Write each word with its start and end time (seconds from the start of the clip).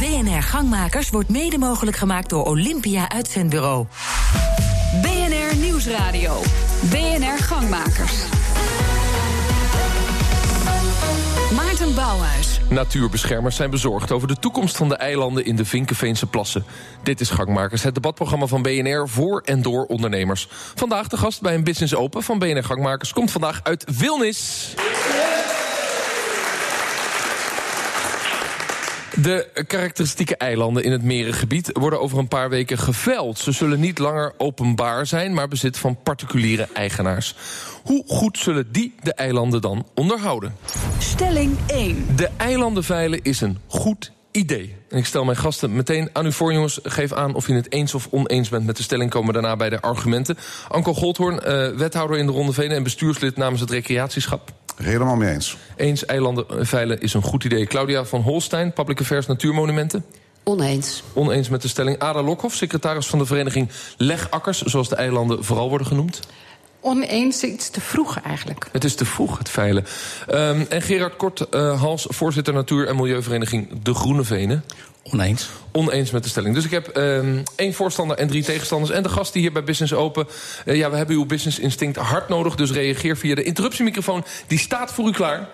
BNR 0.00 0.42
Gangmakers 0.42 1.10
wordt 1.10 1.28
mede 1.28 1.58
mogelijk 1.58 1.96
gemaakt 1.96 2.28
door 2.28 2.44
Olympia 2.44 3.08
Uitzendbureau. 3.08 3.86
BNR 5.02 5.56
Nieuwsradio. 5.56 6.40
BNR 6.90 7.38
Gangmakers. 7.38 8.14
Maarten 11.54 11.94
Bouwhuis. 11.94 12.60
Natuurbeschermers 12.68 13.56
zijn 13.56 13.70
bezorgd 13.70 14.12
over 14.12 14.28
de 14.28 14.36
toekomst 14.36 14.76
van 14.76 14.88
de 14.88 14.96
eilanden 14.96 15.44
in 15.44 15.56
de 15.56 15.64
Vinkenveense 15.64 16.26
plassen. 16.26 16.64
Dit 17.02 17.20
is 17.20 17.30
Gangmakers, 17.30 17.82
het 17.82 17.94
debatprogramma 17.94 18.46
van 18.46 18.62
BNR 18.62 19.08
voor 19.08 19.42
en 19.44 19.62
door 19.62 19.84
ondernemers. 19.84 20.48
Vandaag 20.74 21.08
de 21.08 21.16
gast 21.16 21.40
bij 21.40 21.54
een 21.54 21.64
Business 21.64 21.94
Open 21.94 22.22
van 22.22 22.38
BNR 22.38 22.64
Gangmakers 22.64 23.12
komt 23.12 23.30
vandaag 23.30 23.60
uit 23.62 23.84
Wilnis. 23.98 24.74
De 29.22 29.64
karakteristieke 29.66 30.36
eilanden 30.36 30.84
in 30.84 30.92
het 30.92 31.02
merengebied 31.02 31.70
worden 31.72 32.00
over 32.00 32.18
een 32.18 32.28
paar 32.28 32.48
weken 32.48 32.78
geveld. 32.78 33.38
Ze 33.38 33.52
zullen 33.52 33.80
niet 33.80 33.98
langer 33.98 34.34
openbaar 34.38 35.06
zijn, 35.06 35.34
maar 35.34 35.48
bezit 35.48 35.78
van 35.78 35.98
particuliere 36.02 36.68
eigenaars. 36.74 37.34
Hoe 37.84 38.04
goed 38.06 38.38
zullen 38.38 38.72
die 38.72 38.94
de 39.02 39.14
eilanden 39.14 39.60
dan 39.60 39.86
onderhouden? 39.94 40.56
Stelling 40.98 41.58
1. 41.66 42.06
De 42.16 42.30
eilanden 42.36 42.84
veilen 42.84 43.22
is 43.22 43.40
een 43.40 43.58
goed 43.66 44.12
idee. 44.30 44.76
En 44.88 44.98
ik 44.98 45.06
stel 45.06 45.24
mijn 45.24 45.36
gasten 45.36 45.72
meteen 45.72 46.10
aan 46.12 46.26
u 46.26 46.32
voor, 46.32 46.52
jongens. 46.52 46.80
Geef 46.82 47.12
aan 47.12 47.34
of 47.34 47.46
je 47.46 47.54
het 47.54 47.72
eens 47.72 47.94
of 47.94 48.08
oneens 48.10 48.48
bent 48.48 48.66
met 48.66 48.76
de 48.76 48.82
stelling. 48.82 49.10
Komen 49.10 49.32
daarna 49.32 49.56
bij 49.56 49.70
de 49.70 49.80
argumenten. 49.80 50.36
Anko 50.68 50.94
Goldhoorn, 50.94 51.34
uh, 51.34 51.78
wethouder 51.78 52.18
in 52.18 52.26
de 52.26 52.32
Ronde 52.32 52.52
Venen... 52.52 52.76
en 52.76 52.82
bestuurslid 52.82 53.36
namens 53.36 53.60
het 53.60 53.70
Recreatieschap. 53.70 54.52
Helemaal 54.82 55.16
mee 55.16 55.32
eens. 55.32 55.56
Eens, 55.76 56.04
eilanden 56.04 56.66
veilen 56.66 57.00
is 57.00 57.14
een 57.14 57.22
goed 57.22 57.44
idee. 57.44 57.66
Claudia 57.66 58.04
van 58.04 58.20
Holstein, 58.20 58.72
Public 58.72 59.00
Affairs 59.00 59.26
Natuurmonumenten. 59.26 60.04
Oneens. 60.44 61.02
Oneens 61.12 61.48
met 61.48 61.62
de 61.62 61.68
stelling. 61.68 61.98
Ada 61.98 62.22
Lokhoff, 62.22 62.56
secretaris 62.56 63.06
van 63.06 63.18
de 63.18 63.26
vereniging 63.26 63.68
Legakkers... 63.96 64.62
zoals 64.62 64.88
de 64.88 64.96
eilanden 64.96 65.44
vooral 65.44 65.68
worden 65.68 65.86
genoemd. 65.86 66.20
Oneens, 66.80 67.42
iets 67.42 67.70
te 67.70 67.80
vroeg 67.80 68.20
eigenlijk. 68.20 68.68
Het 68.72 68.84
is 68.84 68.94
te 68.94 69.04
vroeg, 69.04 69.38
het 69.38 69.48
veilen. 69.48 69.84
Um, 70.30 70.66
en 70.68 70.82
Gerard 70.82 71.16
Kort, 71.16 71.46
uh, 71.50 71.80
Hals, 71.80 72.06
voorzitter 72.08 72.54
Natuur- 72.54 72.88
en 72.88 72.96
Milieuvereniging 72.96 73.82
De 73.82 73.94
Groene 73.94 74.24
Venen. 74.24 74.64
Oneens. 75.02 75.48
Oneens 75.72 76.10
met 76.10 76.22
de 76.22 76.28
stelling. 76.28 76.54
Dus 76.54 76.64
ik 76.64 76.70
heb 76.70 76.96
um, 76.96 77.42
één 77.56 77.74
voorstander 77.74 78.16
en 78.16 78.28
drie 78.28 78.44
tegenstanders. 78.44 78.92
En 78.92 79.02
de 79.02 79.08
gasten 79.08 79.40
hier 79.40 79.52
bij 79.52 79.64
Business 79.64 79.92
Open. 79.92 80.26
Uh, 80.64 80.76
ja, 80.76 80.90
we 80.90 80.96
hebben 80.96 81.16
uw 81.16 81.26
business 81.26 81.58
instinct 81.58 81.96
hard 81.96 82.28
nodig. 82.28 82.54
Dus 82.54 82.70
reageer 82.70 83.16
via 83.16 83.34
de 83.34 83.42
interruptiemicrofoon. 83.42 84.24
Die 84.46 84.58
staat 84.58 84.92
voor 84.92 85.08
u 85.08 85.12
klaar. 85.12 85.48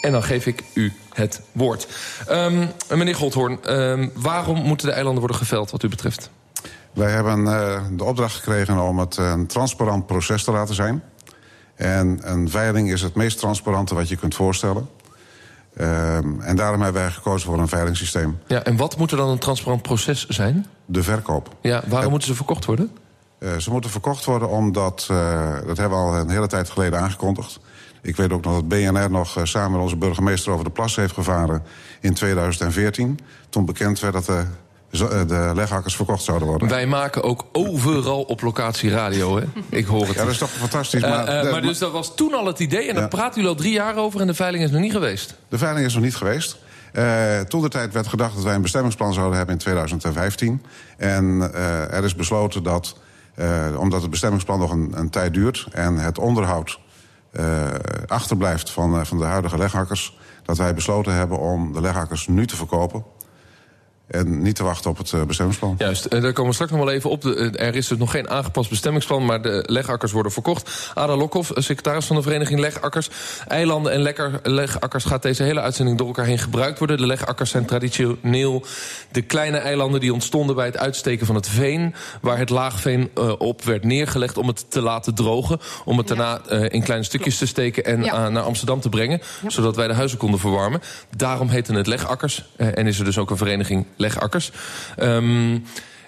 En 0.00 0.12
dan 0.12 0.22
geef 0.22 0.46
ik 0.46 0.62
u 0.74 0.92
het 1.12 1.40
woord. 1.52 1.86
Um, 2.30 2.70
meneer 2.88 3.14
Goldhoorn, 3.14 3.60
waarom 4.14 4.62
moeten 4.62 4.86
de 4.86 4.92
eilanden 4.92 5.18
worden 5.18 5.36
geveld 5.36 5.70
wat 5.70 5.82
u 5.82 5.88
betreft? 5.88 6.30
Wij 6.98 7.10
hebben 7.10 7.38
uh, 7.44 7.80
de 7.92 8.04
opdracht 8.04 8.34
gekregen 8.34 8.82
om 8.82 8.98
het 8.98 9.16
een 9.16 9.46
transparant 9.46 10.06
proces 10.06 10.44
te 10.44 10.50
laten 10.50 10.74
zijn. 10.74 11.02
En 11.74 12.18
een 12.22 12.50
veiling 12.50 12.92
is 12.92 13.02
het 13.02 13.14
meest 13.14 13.38
transparante 13.38 13.94
wat 13.94 14.08
je 14.08 14.16
kunt 14.16 14.34
voorstellen. 14.34 14.88
Uh, 15.76 16.16
en 16.16 16.56
daarom 16.56 16.82
hebben 16.82 17.02
wij 17.02 17.10
gekozen 17.10 17.48
voor 17.48 17.58
een 17.58 17.68
veilingssysteem. 17.68 18.38
Ja, 18.46 18.62
en 18.62 18.76
wat 18.76 18.96
moet 18.96 19.10
er 19.10 19.16
dan 19.16 19.28
een 19.28 19.38
transparant 19.38 19.82
proces 19.82 20.26
zijn? 20.26 20.66
De 20.84 21.02
verkoop. 21.02 21.54
Ja, 21.60 21.82
waarom 21.86 22.10
moeten 22.10 22.28
ze 22.28 22.34
verkocht 22.34 22.64
worden? 22.64 22.90
Uh, 23.38 23.56
ze 23.56 23.70
moeten 23.70 23.90
verkocht 23.90 24.24
worden 24.24 24.48
omdat, 24.48 25.04
dat 25.66 25.76
hebben 25.76 25.98
we 25.98 26.04
al 26.04 26.16
een 26.16 26.30
hele 26.30 26.46
tijd 26.46 26.70
geleden 26.70 27.00
aangekondigd. 27.00 27.60
Ik 28.02 28.16
weet 28.16 28.32
ook 28.32 28.44
nog 28.44 28.54
dat 28.54 28.68
BNR 28.68 29.10
nog 29.10 29.40
samen 29.42 29.72
met 29.72 29.80
onze 29.80 29.96
burgemeester 29.96 30.52
over 30.52 30.64
de 30.64 30.70
plas 30.70 30.96
heeft 30.96 31.14
gevaren 31.14 31.62
in 32.00 32.14
2014. 32.14 33.18
Toen 33.48 33.64
bekend 33.64 34.00
werd 34.00 34.12
dat 34.12 34.24
de 34.24 34.44
de 34.90 35.52
leghakkers 35.54 35.96
verkocht 35.96 36.22
zouden 36.22 36.48
worden. 36.48 36.68
Wij 36.68 36.86
maken 36.86 37.22
ook 37.22 37.44
overal 37.52 38.22
op 38.22 38.40
locatie 38.42 38.90
radio, 38.90 39.36
hè? 39.36 39.44
Ik 39.68 39.86
hoor 39.86 40.06
het. 40.06 40.14
Ja, 40.14 40.22
dat 40.22 40.32
is 40.32 40.38
toch 40.38 40.50
fantastisch. 40.50 41.00
Maar, 41.00 41.28
uh, 41.28 41.44
uh, 41.44 41.50
maar 41.50 41.62
dus 41.62 41.78
dat 41.78 41.92
was 41.92 42.16
toen 42.16 42.34
al 42.34 42.46
het 42.46 42.58
idee 42.58 42.88
en 42.88 42.94
ja. 42.94 43.00
daar 43.00 43.08
praten 43.08 43.34
jullie 43.34 43.48
al 43.48 43.54
drie 43.54 43.72
jaar 43.72 43.96
over... 43.96 44.20
en 44.20 44.26
de 44.26 44.34
veiling 44.34 44.64
is 44.64 44.70
nog 44.70 44.80
niet 44.80 44.92
geweest? 44.92 45.34
De 45.48 45.58
veiling 45.58 45.86
is 45.86 45.94
nog 45.94 46.02
niet 46.02 46.16
geweest. 46.16 46.56
Uh, 46.92 47.40
toen 47.40 47.62
de 47.62 47.68
tijd 47.68 47.92
werd 47.92 48.06
gedacht 48.06 48.34
dat 48.34 48.44
wij 48.44 48.54
een 48.54 48.62
bestemmingsplan 48.62 49.12
zouden 49.12 49.36
hebben 49.36 49.54
in 49.54 49.60
2015. 49.60 50.62
En 50.96 51.50
er 51.90 52.04
is 52.04 52.14
besloten 52.14 52.62
dat, 52.62 52.96
omdat 53.76 54.00
het 54.00 54.10
bestemmingsplan 54.10 54.58
nog 54.58 54.70
een, 54.70 54.92
een 54.94 55.10
tijd 55.10 55.34
duurt... 55.34 55.66
en 55.72 55.96
het 55.96 56.18
onderhoud 56.18 56.78
achterblijft 58.06 58.70
van, 58.70 59.06
van 59.06 59.18
de 59.18 59.24
huidige 59.24 59.58
leghakkers... 59.58 60.18
dat 60.42 60.56
wij 60.56 60.74
besloten 60.74 61.12
hebben 61.12 61.38
om 61.38 61.72
de 61.72 61.80
leghakkers 61.80 62.26
nu 62.26 62.46
te 62.46 62.56
verkopen... 62.56 63.04
En 64.08 64.42
niet 64.42 64.56
te 64.56 64.62
wachten 64.62 64.90
op 64.90 64.98
het 64.98 65.12
uh, 65.12 65.22
bestemmingsplan. 65.22 65.74
Juist, 65.78 66.14
uh, 66.14 66.22
daar 66.22 66.32
komen 66.32 66.46
we 66.46 66.52
straks 66.52 66.70
nog 66.70 66.80
wel 66.80 66.90
even 66.90 67.10
op. 67.10 67.22
De, 67.22 67.34
uh, 67.34 67.66
er 67.66 67.74
is 67.74 67.86
dus 67.86 67.98
nog 67.98 68.10
geen 68.10 68.30
aangepast 68.30 68.70
bestemmingsplan, 68.70 69.24
maar 69.24 69.42
de 69.42 69.64
legakkers 69.66 70.12
worden 70.12 70.32
verkocht. 70.32 70.90
Ada 70.94 71.16
Lokhoff, 71.16 71.50
secretaris 71.54 72.06
van 72.06 72.16
de 72.16 72.22
vereniging 72.22 72.60
Legakkers. 72.60 73.10
Eilanden 73.48 73.92
en 73.92 74.00
lekker, 74.00 74.40
legakkers 74.42 75.04
gaat 75.04 75.22
deze 75.22 75.42
hele 75.42 75.60
uitzending 75.60 75.98
door 75.98 76.06
elkaar 76.06 76.24
heen 76.24 76.38
gebruikt 76.38 76.78
worden. 76.78 76.96
De 76.96 77.06
legakkers 77.06 77.50
zijn 77.50 77.64
traditioneel 77.64 78.64
de 79.12 79.22
kleine 79.22 79.56
eilanden 79.56 80.00
die 80.00 80.12
ontstonden 80.12 80.56
bij 80.56 80.66
het 80.66 80.78
uitsteken 80.78 81.26
van 81.26 81.34
het 81.34 81.48
veen. 81.48 81.94
Waar 82.20 82.38
het 82.38 82.50
laagveen 82.50 83.10
op 83.38 83.64
werd 83.64 83.84
neergelegd 83.84 84.36
om 84.36 84.46
het 84.46 84.70
te 84.70 84.80
laten 84.80 85.14
drogen. 85.14 85.60
Om 85.84 85.98
het 85.98 86.08
ja. 86.08 86.14
daarna 86.14 86.68
in 86.68 86.82
kleine 86.82 87.04
stukjes 87.04 87.38
te 87.38 87.46
steken 87.46 87.84
en 87.84 88.04
ja. 88.04 88.28
naar 88.28 88.42
Amsterdam 88.42 88.80
te 88.80 88.88
brengen. 88.88 89.20
Ja. 89.42 89.50
Zodat 89.50 89.76
wij 89.76 89.88
de 89.88 89.94
huizen 89.94 90.18
konden 90.18 90.40
verwarmen. 90.40 90.80
Daarom 91.16 91.48
heten 91.48 91.74
het 91.74 91.86
legakkers. 91.86 92.44
en 92.56 92.86
is 92.86 92.98
er 92.98 93.04
dus 93.04 93.18
ook 93.18 93.30
een 93.30 93.36
vereniging 93.36 93.86
legakkers. 93.98 94.52
Um, 94.98 95.64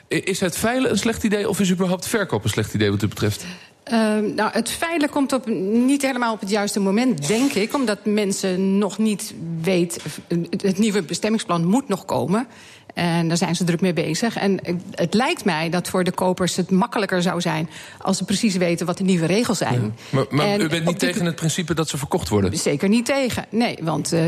is 0.09 0.41
het 0.41 0.56
veilen 0.56 0.91
een 0.91 0.99
slecht 0.99 1.25
idee 1.25 1.49
of 1.49 1.61
is 1.61 1.71
überhaupt 1.71 2.06
verkoop 2.06 2.45
een 2.45 2.51
slecht 2.51 2.75
idee 2.75 2.91
wat 2.91 3.03
u 3.03 3.09
betreft? 3.09 3.45
Uh, 3.93 4.19
nou, 4.34 4.51
het 4.53 4.71
veilen 4.71 5.11
komt 5.11 5.33
op, 5.33 5.47
niet 5.73 6.03
helemaal 6.03 6.33
op 6.33 6.41
het 6.41 6.51
juiste 6.51 6.81
moment, 6.81 7.27
denk 7.27 7.53
ik. 7.53 7.75
Omdat 7.75 8.05
mensen 8.05 8.78
nog 8.78 8.99
niet 8.99 9.34
weten... 9.61 10.03
het 10.51 10.78
nieuwe 10.78 11.03
bestemmingsplan 11.03 11.65
moet 11.65 11.89
nog 11.89 12.05
komen. 12.05 12.47
En 12.95 13.28
daar 13.28 13.37
zijn 13.37 13.56
ze 13.56 13.65
druk 13.65 13.81
mee 13.81 13.93
bezig. 13.93 14.37
En 14.37 14.59
het 14.91 15.15
lijkt 15.15 15.45
mij 15.45 15.71
dat 15.71 15.89
voor 15.89 16.05
de 16.05 16.11
kopers 16.11 16.56
het 16.56 16.71
makkelijker 16.71 17.23
zou 17.23 17.41
zijn... 17.41 17.71
als 17.99 18.17
ze 18.17 18.25
precies 18.25 18.56
weten 18.56 18.87
wat 18.87 18.99
de 18.99 19.05
nieuwe 19.05 19.27
regels 19.27 19.59
zijn. 19.59 19.81
Ja. 19.83 19.91
Maar, 20.11 20.27
maar 20.31 20.61
u 20.61 20.69
bent 20.69 20.84
niet 20.84 20.99
tegen 20.99 21.25
het 21.25 21.34
principe 21.34 21.75
dat 21.75 21.89
ze 21.89 21.99
verkocht 21.99 22.28
worden? 22.28 22.59
Zeker 22.59 22.89
niet 22.89 23.05
tegen, 23.05 23.47
nee. 23.51 23.78
Want 23.83 24.12
uh, 24.12 24.27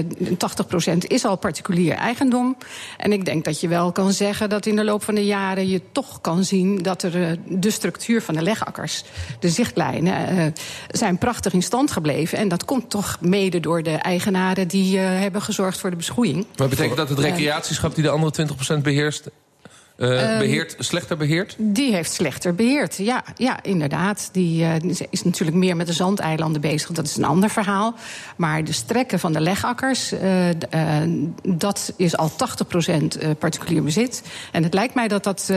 80% 0.94 0.98
is 0.98 1.24
al 1.24 1.36
particulier 1.36 1.94
eigendom. 1.94 2.56
En 2.96 3.12
ik 3.12 3.24
denk 3.24 3.44
dat 3.44 3.60
je 3.60 3.68
wel 3.68 3.92
kan 3.92 4.12
zeggen 4.12 4.48
dat 4.48 4.66
in 4.66 4.76
de 4.76 4.84
loop 4.84 5.04
van 5.04 5.14
de 5.14 5.24
jaren... 5.24 5.68
je 5.68 5.80
toch 5.92 6.20
kan 6.20 6.44
zien 6.44 6.78
dat 6.78 7.02
er 7.02 7.16
uh, 7.16 7.36
de 7.48 7.70
structuur 7.70 8.22
van 8.22 8.34
de 8.34 8.42
legakkers... 8.42 9.04
de 9.40 9.48
zichtlijnen, 9.48 10.34
uh, 10.38 10.44
zijn 10.88 11.18
prachtig 11.18 11.52
in 11.52 11.62
stand 11.62 11.90
gebleven. 11.90 12.38
En 12.38 12.48
dat 12.48 12.64
komt 12.64 12.90
toch 12.90 13.18
mede 13.20 13.60
door 13.60 13.82
de 13.82 13.94
eigenaren... 13.94 14.68
die 14.68 14.98
hebben 14.98 15.42
gezorgd 15.42 15.78
voor 15.78 15.90
de 15.90 15.96
beschoeiing. 15.96 16.46
Maar 16.56 16.68
betekent 16.68 16.96
dat 16.96 17.08
het 17.08 17.18
recreatieschap 17.18 17.94
die 17.94 18.04
de 18.04 18.10
andere 18.10 18.32
20 18.32 18.51
beheerst, 18.82 19.30
uh, 20.02 20.38
beheert, 20.38 20.74
um, 20.74 20.82
slechter 20.82 21.16
beheerd? 21.16 21.54
Die 21.58 21.92
heeft 21.92 22.12
slechter 22.12 22.54
beheerd, 22.54 22.96
ja, 22.96 23.24
ja 23.36 23.62
inderdaad. 23.62 24.28
Die 24.32 24.62
uh, 24.62 24.74
is 25.10 25.22
natuurlijk 25.22 25.56
meer 25.56 25.76
met 25.76 25.86
de 25.86 25.92
zandeilanden 25.92 26.60
bezig. 26.60 26.90
Dat 26.90 27.06
is 27.06 27.16
een 27.16 27.24
ander 27.24 27.50
verhaal. 27.50 27.94
Maar 28.36 28.64
de 28.64 28.72
strekken 28.72 29.18
van 29.18 29.32
de 29.32 29.40
legakkers, 29.40 30.12
uh, 30.12 30.20
dat 31.42 31.92
is 31.96 32.16
al 32.16 32.30
80% 32.30 33.38
particulier 33.38 33.82
bezit. 33.82 34.22
En 34.52 34.62
het 34.62 34.74
lijkt 34.74 34.94
mij 34.94 35.08
dat, 35.08 35.24
dat, 35.24 35.52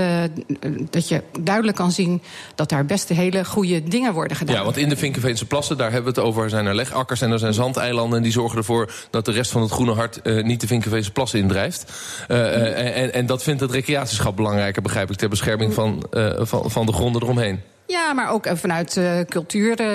dat 0.89 1.07
je 1.07 1.23
duidelijk 1.39 1.77
kan 1.77 1.91
zien... 1.91 2.21
dat 2.55 2.69
daar 2.69 2.85
best 2.85 3.09
hele 3.09 3.45
goede 3.45 3.83
dingen 3.83 4.13
worden 4.13 4.37
gedaan. 4.37 4.55
Ja, 4.55 4.63
want 4.63 4.77
in 4.77 4.89
de 4.89 4.97
Vinkenveense 4.97 5.45
plassen, 5.45 5.77
daar 5.77 5.91
hebben 5.91 6.13
we 6.13 6.19
het 6.19 6.29
over... 6.29 6.49
zijn 6.49 6.65
er 6.65 6.75
legakkers 6.75 7.21
en 7.21 7.31
er 7.31 7.39
zijn 7.39 7.53
zandeilanden... 7.53 8.17
en 8.17 8.23
die 8.23 8.31
zorgen 8.31 8.57
ervoor 8.57 8.93
dat 9.09 9.25
de 9.25 9.31
rest 9.31 9.51
van 9.51 9.61
het 9.61 9.71
Groene 9.71 9.93
Hart... 9.93 10.43
niet 10.43 10.61
de 10.61 10.67
Vinkenveense 10.67 11.11
plassen 11.11 11.39
indrijft. 11.39 11.91
en, 12.27 13.13
en 13.13 13.25
dat 13.25 13.43
vindt 13.43 13.61
het 13.61 13.71
recreatieschap 13.71 14.34
belangrijker, 14.35 14.81
begrijp 14.81 15.11
ik, 15.11 15.17
ter 15.17 15.29
bescherming 15.29 15.73
van, 15.73 16.03
uh, 16.11 16.31
van, 16.39 16.71
van 16.71 16.85
de 16.85 16.93
gronden 16.93 17.21
eromheen. 17.21 17.61
Ja, 17.87 18.13
maar 18.13 18.31
ook 18.31 18.47
vanuit 18.53 18.95
uh, 18.95 19.19
cultuur, 19.29 19.81
uh, 19.81 19.87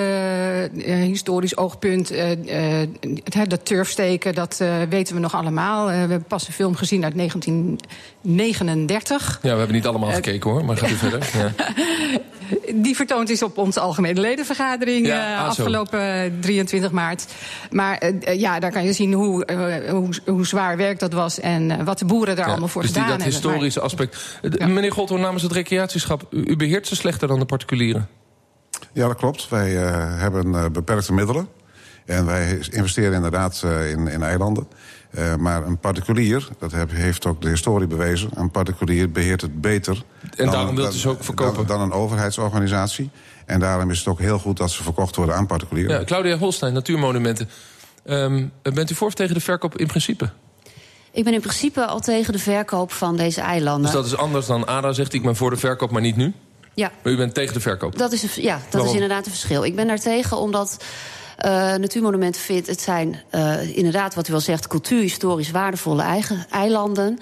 historisch 1.02 1.56
oogpunt. 1.56 2.12
dat 3.48 3.64
turfsteken, 3.64 4.34
dat 4.34 4.62
weten 4.88 5.14
we 5.14 5.20
nog 5.20 5.34
allemaal. 5.34 5.86
we 5.86 5.92
hebben 5.92 6.22
pas 6.22 6.46
een 6.46 6.52
film 6.52 6.74
gezien 6.74 7.04
uit 7.04 7.16
1939. 7.16 9.38
Ja, 9.42 9.52
we 9.52 9.58
hebben 9.58 9.76
niet 9.76 9.86
allemaal 9.86 10.10
gekeken 10.10 10.50
hoor, 10.50 10.64
maar 10.64 10.76
gaat 10.76 10.90
u 10.96 10.96
verder. 10.96 11.30
Ja. 11.32 11.52
Die 12.74 12.96
vertoond 12.96 13.30
is 13.30 13.42
op 13.42 13.58
onze 13.58 13.80
algemene 13.80 14.20
ledenvergadering 14.20 15.06
ja, 15.06 15.38
ah, 15.38 15.48
afgelopen 15.48 16.36
23 16.40 16.90
maart. 16.90 17.26
Maar 17.70 18.12
ja, 18.34 18.60
daar 18.60 18.72
kan 18.72 18.84
je 18.84 18.92
zien 18.92 19.12
hoe, 19.12 19.52
hoe, 19.90 20.08
hoe, 20.26 20.46
zwaar 20.46 20.76
werk 20.76 20.98
dat 20.98 21.12
was... 21.12 21.40
en 21.40 21.84
wat 21.84 21.98
de 21.98 22.04
boeren 22.04 22.36
daar 22.36 22.44
ja, 22.44 22.50
allemaal 22.50 22.68
voor 22.68 22.82
dus 22.82 22.90
gedaan 22.90 23.06
die, 23.06 23.16
dat 23.16 23.24
hebben. 23.24 23.42
Dat 23.42 23.52
historische 23.52 23.80
aspect. 23.80 24.68
Meneer 24.68 24.92
Goldhoorn, 24.92 25.22
namens 25.22 25.42
het 25.42 25.52
recreatieschap... 25.52 26.26
U, 26.30 26.44
u 26.44 26.56
beheert 26.56 26.86
ze 26.86 26.96
slechter 26.96 27.28
dan 27.28 27.38
de 27.38 27.44
particulieren? 27.44 28.08
Ja, 28.92 29.06
dat 29.06 29.16
klopt. 29.16 29.48
Wij 29.48 29.72
uh, 29.72 30.20
hebben 30.20 30.46
uh, 30.46 30.64
beperkte 30.72 31.12
middelen. 31.12 31.48
En 32.06 32.26
wij 32.26 32.58
investeren 32.70 33.12
inderdaad 33.12 33.62
uh, 33.64 33.90
in, 33.90 34.08
in 34.08 34.22
eilanden. 34.22 34.68
Uh, 35.18 35.34
maar 35.34 35.66
een 35.66 35.78
particulier, 35.78 36.48
dat 36.58 36.72
heb, 36.72 36.90
heeft 36.90 37.26
ook 37.26 37.42
de 37.42 37.48
historie 37.48 37.86
bewezen... 37.86 38.30
een 38.34 38.50
particulier 38.50 39.10
beheert 39.10 39.40
het 39.40 39.60
beter... 39.60 40.02
En 40.22 40.30
dan, 40.36 40.50
daarom 40.50 40.76
wilt 40.76 40.94
u 40.94 40.98
ze 40.98 41.08
ook 41.08 41.24
verkopen? 41.24 41.66
Dan, 41.66 41.78
dan, 41.78 41.80
een 41.80 41.92
overheidsorganisatie. 41.92 43.10
En 43.46 43.60
daarom 43.60 43.90
is 43.90 43.98
het 43.98 44.08
ook 44.08 44.18
heel 44.18 44.38
goed 44.38 44.56
dat 44.56 44.70
ze 44.70 44.82
verkocht 44.82 45.16
worden 45.16 45.34
aan 45.34 45.46
particulieren. 45.46 45.98
Ja, 45.98 46.04
Claudia 46.04 46.36
Holstein, 46.36 46.72
Natuurmonumenten. 46.72 47.48
Um, 48.04 48.52
bent 48.62 48.90
u 48.90 48.94
voor 48.94 49.06
of 49.06 49.14
tegen 49.14 49.34
de 49.34 49.40
verkoop 49.40 49.78
in 49.78 49.86
principe? 49.86 50.30
Ik 51.12 51.24
ben 51.24 51.34
in 51.34 51.40
principe 51.40 51.86
al 51.86 52.00
tegen 52.00 52.32
de 52.32 52.38
verkoop 52.38 52.92
van 52.92 53.16
deze 53.16 53.40
eilanden. 53.40 53.82
Dus 53.82 53.92
dat 53.92 54.06
is 54.06 54.16
anders 54.16 54.46
dan 54.46 54.66
ADA 54.66 54.92
zegt, 54.92 55.12
ik 55.12 55.22
ben 55.22 55.36
voor 55.36 55.50
de 55.50 55.56
verkoop, 55.56 55.90
maar 55.90 56.02
niet 56.02 56.16
nu? 56.16 56.32
Ja. 56.74 56.90
Maar 57.02 57.12
u 57.12 57.16
bent 57.16 57.34
tegen 57.34 57.54
de 57.54 57.60
verkoop? 57.60 57.98
Dat 57.98 58.12
is, 58.12 58.34
ja, 58.34 58.54
dat 58.54 58.64
Waarom? 58.70 58.88
is 58.88 58.94
inderdaad 58.94 59.24
een 59.24 59.30
verschil. 59.30 59.64
Ik 59.64 59.76
ben 59.76 59.86
daar 59.86 59.98
tegen 59.98 60.36
omdat 60.36 60.84
Natuurmonumenten 61.78 62.40
vindt... 62.40 62.66
het 62.66 62.80
zijn 62.80 63.20
uh, 63.34 63.76
inderdaad, 63.76 64.14
wat 64.14 64.28
u 64.28 64.32
al 64.32 64.40
zegt, 64.40 64.66
cultuurhistorisch 64.66 65.50
waardevolle 65.50 66.02
eigen, 66.02 66.46
eilanden. 66.50 67.18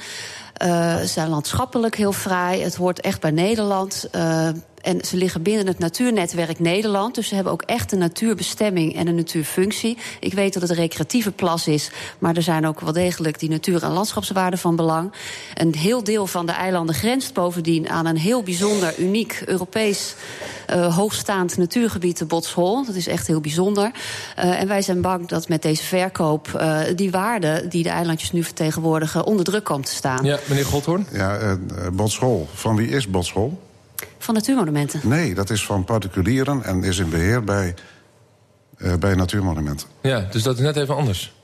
Uh, 0.65 0.97
zijn 0.97 1.29
landschappelijk 1.29 1.97
heel 1.97 2.13
fraai. 2.13 2.63
Het 2.63 2.75
hoort 2.75 3.01
echt 3.01 3.21
bij 3.21 3.31
Nederland. 3.31 4.09
Uh, 4.15 4.49
en 4.83 5.05
ze 5.05 5.17
liggen 5.17 5.43
binnen 5.43 5.67
het 5.67 5.79
Natuurnetwerk 5.79 6.59
Nederland. 6.59 7.15
Dus 7.15 7.29
ze 7.29 7.35
hebben 7.35 7.53
ook 7.53 7.63
echt 7.63 7.93
een 7.93 7.99
natuurbestemming 7.99 8.97
en 8.97 9.07
een 9.07 9.15
natuurfunctie. 9.15 9.99
Ik 10.21 10.35
weet 10.35 10.53
dat 10.53 10.63
het 10.63 10.71
een 10.71 10.77
recreatieve 10.77 11.31
plas 11.31 11.67
is. 11.67 11.91
Maar 12.19 12.37
er 12.37 12.43
zijn 12.43 12.67
ook 12.67 12.81
wel 12.81 12.93
degelijk 12.93 13.39
die 13.39 13.51
natuur- 13.51 13.83
en 13.83 13.93
landschapswaarden 13.93 14.59
van 14.59 14.77
belang. 14.77 15.13
Een 15.55 15.75
heel 15.75 16.05
deel 16.05 16.27
van 16.27 16.47
de 16.47 16.53
eilanden 16.53 16.95
grenst 16.95 17.35
bovendien 17.35 17.89
aan 17.89 18.07
een 18.07 18.17
heel 18.17 18.43
bijzonder, 18.43 18.99
uniek 18.99 19.43
Europees 19.47 20.15
uh, 20.71 20.97
hoogstaand 20.97 21.57
natuurgebied, 21.57 22.19
de 22.19 22.25
Botshol. 22.25 22.85
Dat 22.85 22.95
is 22.95 23.07
echt 23.07 23.27
heel 23.27 23.41
bijzonder. 23.41 23.91
Uh, 24.39 24.61
en 24.61 24.69
wij 24.69 24.83
zijn 24.83 25.01
bang 25.01 25.29
dat 25.29 25.49
met 25.49 25.63
deze 25.63 25.83
verkoop 25.83 26.49
uh, 26.57 26.81
die 26.95 27.11
waarde 27.11 27.67
die 27.69 27.83
de 27.83 27.89
eilandjes 27.89 28.33
nu 28.33 28.45
vertegenwoordigen 28.45 29.25
onder 29.25 29.45
druk 29.45 29.65
komt 29.65 29.87
te 29.87 29.95
staan. 29.95 30.25
Ja, 30.25 30.39
meneer 30.49 30.65
Godhoorn? 30.65 31.07
Ja, 31.13 31.41
uh, 31.41 31.53
Botshol. 31.93 32.49
Van 32.55 32.77
wie 32.77 32.89
is 32.89 33.09
Botshol? 33.09 33.59
Van 34.19 34.35
natuurmonumenten. 34.35 35.01
Nee, 35.03 35.35
dat 35.35 35.51
is 35.51 35.65
van 35.65 35.85
particulieren 35.85 36.63
en 36.65 36.85
is 36.85 36.99
in 36.99 37.09
beheer 37.09 37.45
bij, 37.45 37.75
uh, 38.79 38.95
bij 38.95 39.15
natuurmonumenten. 39.15 39.89
Ja, 40.03 40.27
dus 40.31 40.43
dat 40.43 40.55
is 40.55 40.61
net 40.61 40.77
even 40.77 40.97
anders. 40.97 41.37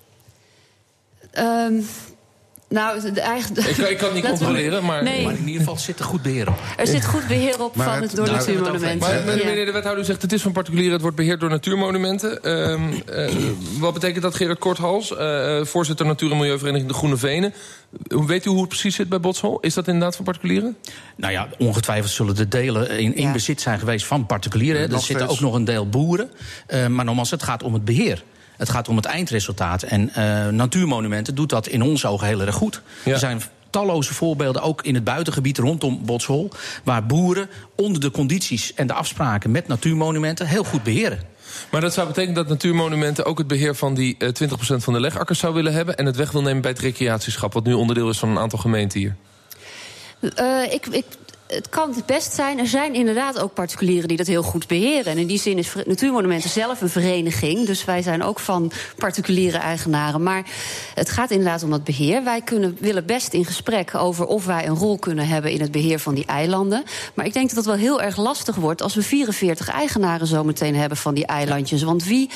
Um, 1.38 1.84
nou, 2.68 3.12
de 3.12 3.20
eigen... 3.20 3.56
ik, 3.56 3.76
ik 3.76 3.98
kan 3.98 4.06
het 4.06 4.14
niet 4.14 4.28
controleren, 4.38 4.84
maar... 4.84 5.02
Nee. 5.02 5.24
maar 5.24 5.34
in 5.34 5.46
ieder 5.46 5.58
geval 5.60 5.76
zit 5.76 5.98
er 5.98 6.04
goed 6.04 6.22
beheer 6.22 6.48
op. 6.48 6.58
Er 6.76 6.86
zit 6.86 7.04
goed 7.04 7.26
beheer 7.26 7.62
op 7.62 7.76
maar 7.76 7.86
van 7.86 8.02
het, 8.02 8.16
door 8.16 8.26
natuurmonumenten. 8.30 8.98
Maar 8.98 9.24
meneer 9.24 9.66
de 9.66 9.72
wethouder 9.72 10.04
zegt 10.04 10.22
het 10.22 10.32
is 10.32 10.42
van 10.42 10.52
particulieren... 10.52 10.92
het 10.92 11.02
wordt 11.02 11.16
beheerd 11.16 11.40
door 11.40 11.50
natuurmonumenten. 11.50 12.50
Um, 12.50 13.02
uh, 13.12 13.30
wat 13.78 13.94
betekent 13.94 14.22
dat, 14.22 14.34
Gerard 14.34 14.58
Korthals? 14.58 15.10
Uh, 15.10 15.64
voorzitter 15.64 16.06
Natuur- 16.06 16.30
en 16.30 16.36
Milieuvereniging 16.36 16.88
De 16.88 16.96
Groene 16.96 17.16
Venen. 17.16 17.54
Weet 18.08 18.46
u 18.46 18.50
hoe 18.50 18.60
het 18.60 18.68
precies 18.68 18.94
zit 18.94 19.08
bij 19.08 19.20
Botshol? 19.20 19.60
Is 19.60 19.74
dat 19.74 19.86
inderdaad 19.86 20.16
van 20.16 20.24
particulieren? 20.24 20.76
Nou 21.16 21.32
ja, 21.32 21.48
ongetwijfeld 21.58 22.12
zullen 22.12 22.34
de 22.34 22.48
delen 22.48 22.90
in, 22.90 23.16
in 23.16 23.26
ja. 23.26 23.32
bezit 23.32 23.60
zijn 23.60 23.78
geweest 23.78 24.06
van 24.06 24.26
particulieren. 24.26 24.92
Er 24.92 25.00
zitten 25.00 25.28
ook 25.28 25.40
nog 25.40 25.54
een 25.54 25.64
deel 25.64 25.88
boeren. 25.88 26.30
Uh, 26.68 26.86
maar 26.86 27.04
nogmaals, 27.04 27.30
het 27.30 27.42
gaat 27.42 27.62
om 27.62 27.74
het 27.74 27.84
beheer. 27.84 28.22
Het 28.56 28.68
gaat 28.68 28.88
om 28.88 28.96
het 28.96 29.04
eindresultaat. 29.04 29.82
En 29.82 30.10
uh, 30.18 30.48
Natuurmonumenten 30.48 31.34
doet 31.34 31.50
dat 31.50 31.66
in 31.66 31.82
onze 31.82 32.08
ogen 32.08 32.26
heel 32.26 32.40
erg 32.40 32.54
goed. 32.54 32.82
Ja. 33.04 33.12
Er 33.12 33.18
zijn 33.18 33.42
talloze 33.70 34.14
voorbeelden, 34.14 34.62
ook 34.62 34.82
in 34.82 34.94
het 34.94 35.04
buitengebied 35.04 35.58
rondom 35.58 36.04
Botshol... 36.04 36.50
waar 36.84 37.06
boeren 37.06 37.48
onder 37.76 38.00
de 38.00 38.10
condities 38.10 38.74
en 38.74 38.86
de 38.86 38.92
afspraken 38.92 39.50
met 39.50 39.68
natuurmonumenten... 39.68 40.46
heel 40.46 40.64
goed 40.64 40.82
beheren. 40.82 41.18
Maar 41.70 41.80
dat 41.80 41.92
zou 41.92 42.06
betekenen 42.06 42.34
dat 42.34 42.48
Natuurmonumenten 42.48 43.24
ook 43.24 43.38
het 43.38 43.46
beheer 43.46 43.74
van 43.74 43.94
die 43.94 44.16
uh, 44.18 44.28
20% 44.28 44.54
van 44.56 44.92
de 44.92 45.00
legakkers 45.00 45.38
zou 45.38 45.54
willen 45.54 45.72
hebben... 45.72 45.96
en 45.96 46.06
het 46.06 46.16
weg 46.16 46.30
wil 46.30 46.42
nemen 46.42 46.62
bij 46.62 46.70
het 46.70 46.80
recreatieschap, 46.80 47.52
wat 47.52 47.64
nu 47.64 47.72
onderdeel 47.72 48.08
is 48.08 48.18
van 48.18 48.28
een 48.28 48.38
aantal 48.38 48.58
gemeenten 48.58 49.00
hier. 49.00 49.16
Uh, 50.20 50.72
ik, 50.72 50.86
ik 50.86 51.04
het 51.46 51.68
kan 51.68 51.94
het 51.94 52.06
best 52.06 52.32
zijn. 52.32 52.58
Er 52.58 52.66
zijn 52.66 52.94
inderdaad 52.94 53.38
ook 53.38 53.54
particulieren 53.54 54.08
die 54.08 54.16
dat 54.16 54.26
heel 54.26 54.42
goed 54.42 54.66
beheren. 54.66 55.12
En 55.12 55.18
in 55.18 55.26
die 55.26 55.38
zin 55.38 55.58
is 55.58 55.72
Natuurmonumenten 55.86 56.50
zelf 56.50 56.80
een 56.80 56.88
vereniging. 56.88 57.66
Dus 57.66 57.84
wij 57.84 58.02
zijn 58.02 58.22
ook 58.22 58.38
van 58.38 58.72
particuliere 58.96 59.58
eigenaren. 59.58 60.22
Maar 60.22 60.42
het 60.94 61.10
gaat 61.10 61.30
inderdaad 61.30 61.62
om 61.62 61.70
dat 61.70 61.84
beheer. 61.84 62.24
Wij 62.24 62.40
kunnen, 62.40 62.76
willen 62.80 63.06
best 63.06 63.32
in 63.32 63.44
gesprek 63.44 63.94
over 63.94 64.26
of 64.26 64.46
wij 64.46 64.66
een 64.66 64.74
rol 64.74 64.98
kunnen 64.98 65.26
hebben 65.28 65.50
in 65.50 65.60
het 65.60 65.70
beheer 65.70 65.98
van 65.98 66.14
die 66.14 66.26
eilanden. 66.26 66.84
Maar 67.14 67.26
ik 67.26 67.32
denk 67.32 67.48
dat 67.48 67.56
het 67.56 67.66
wel 67.66 67.74
heel 67.74 68.02
erg 68.02 68.16
lastig 68.16 68.56
wordt 68.56 68.82
als 68.82 68.94
we 68.94 69.02
44 69.02 69.68
eigenaren 69.68 70.26
zometeen 70.26 70.76
hebben 70.76 70.98
van 70.98 71.14
die 71.14 71.26
eilandjes. 71.26 71.82
Want 71.82 72.04
wie, 72.04 72.30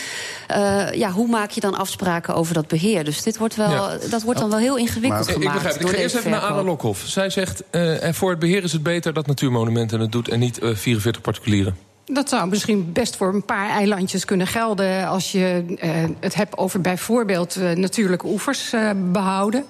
uh, 0.50 0.92
ja, 0.92 1.10
hoe 1.10 1.28
maak 1.28 1.50
je 1.50 1.60
dan 1.60 1.74
afspraken 1.74 2.34
over 2.34 2.54
dat 2.54 2.68
beheer? 2.68 3.04
Dus 3.04 3.22
dit 3.22 3.38
wordt 3.38 3.54
wel, 3.54 3.70
ja. 3.70 3.98
dat 4.10 4.22
wordt 4.22 4.40
dan 4.40 4.50
wel 4.50 4.58
heel 4.58 4.76
ingewikkeld 4.76 5.26
maar, 5.26 5.34
gemaakt. 5.34 5.56
Ik 5.56 5.62
begrijp. 5.62 5.80
Ik 5.80 5.96
ga 5.96 6.02
eerst 6.02 6.16
even 6.16 6.30
naar 6.30 6.40
Ada 6.40 6.62
Lokhoff. 6.62 7.06
Zij 7.06 7.30
zegt, 7.30 7.62
uh, 7.70 8.02
en 8.02 8.14
voor 8.14 8.30
het 8.30 8.38
beheer 8.38 8.62
is 8.62 8.72
het 8.72 8.82
beter 8.82 8.97
dat 9.02 9.26
Natuurmonumenten 9.26 10.00
het 10.00 10.12
doet 10.12 10.28
en 10.28 10.38
niet 10.38 10.62
uh, 10.62 10.74
44 10.74 11.22
particulieren? 11.22 11.76
Dat 12.04 12.28
zou 12.28 12.48
misschien 12.48 12.92
best 12.92 13.16
voor 13.16 13.34
een 13.34 13.44
paar 13.44 13.68
eilandjes 13.68 14.24
kunnen 14.24 14.46
gelden 14.46 15.06
als 15.06 15.32
je 15.32 15.64
uh, 15.68 15.90
het 16.20 16.34
hebt 16.34 16.56
over 16.56 16.80
bijvoorbeeld 16.80 17.56
uh, 17.56 17.70
natuurlijke 17.70 18.26
oevers 18.26 18.74
behouden. 19.12 19.64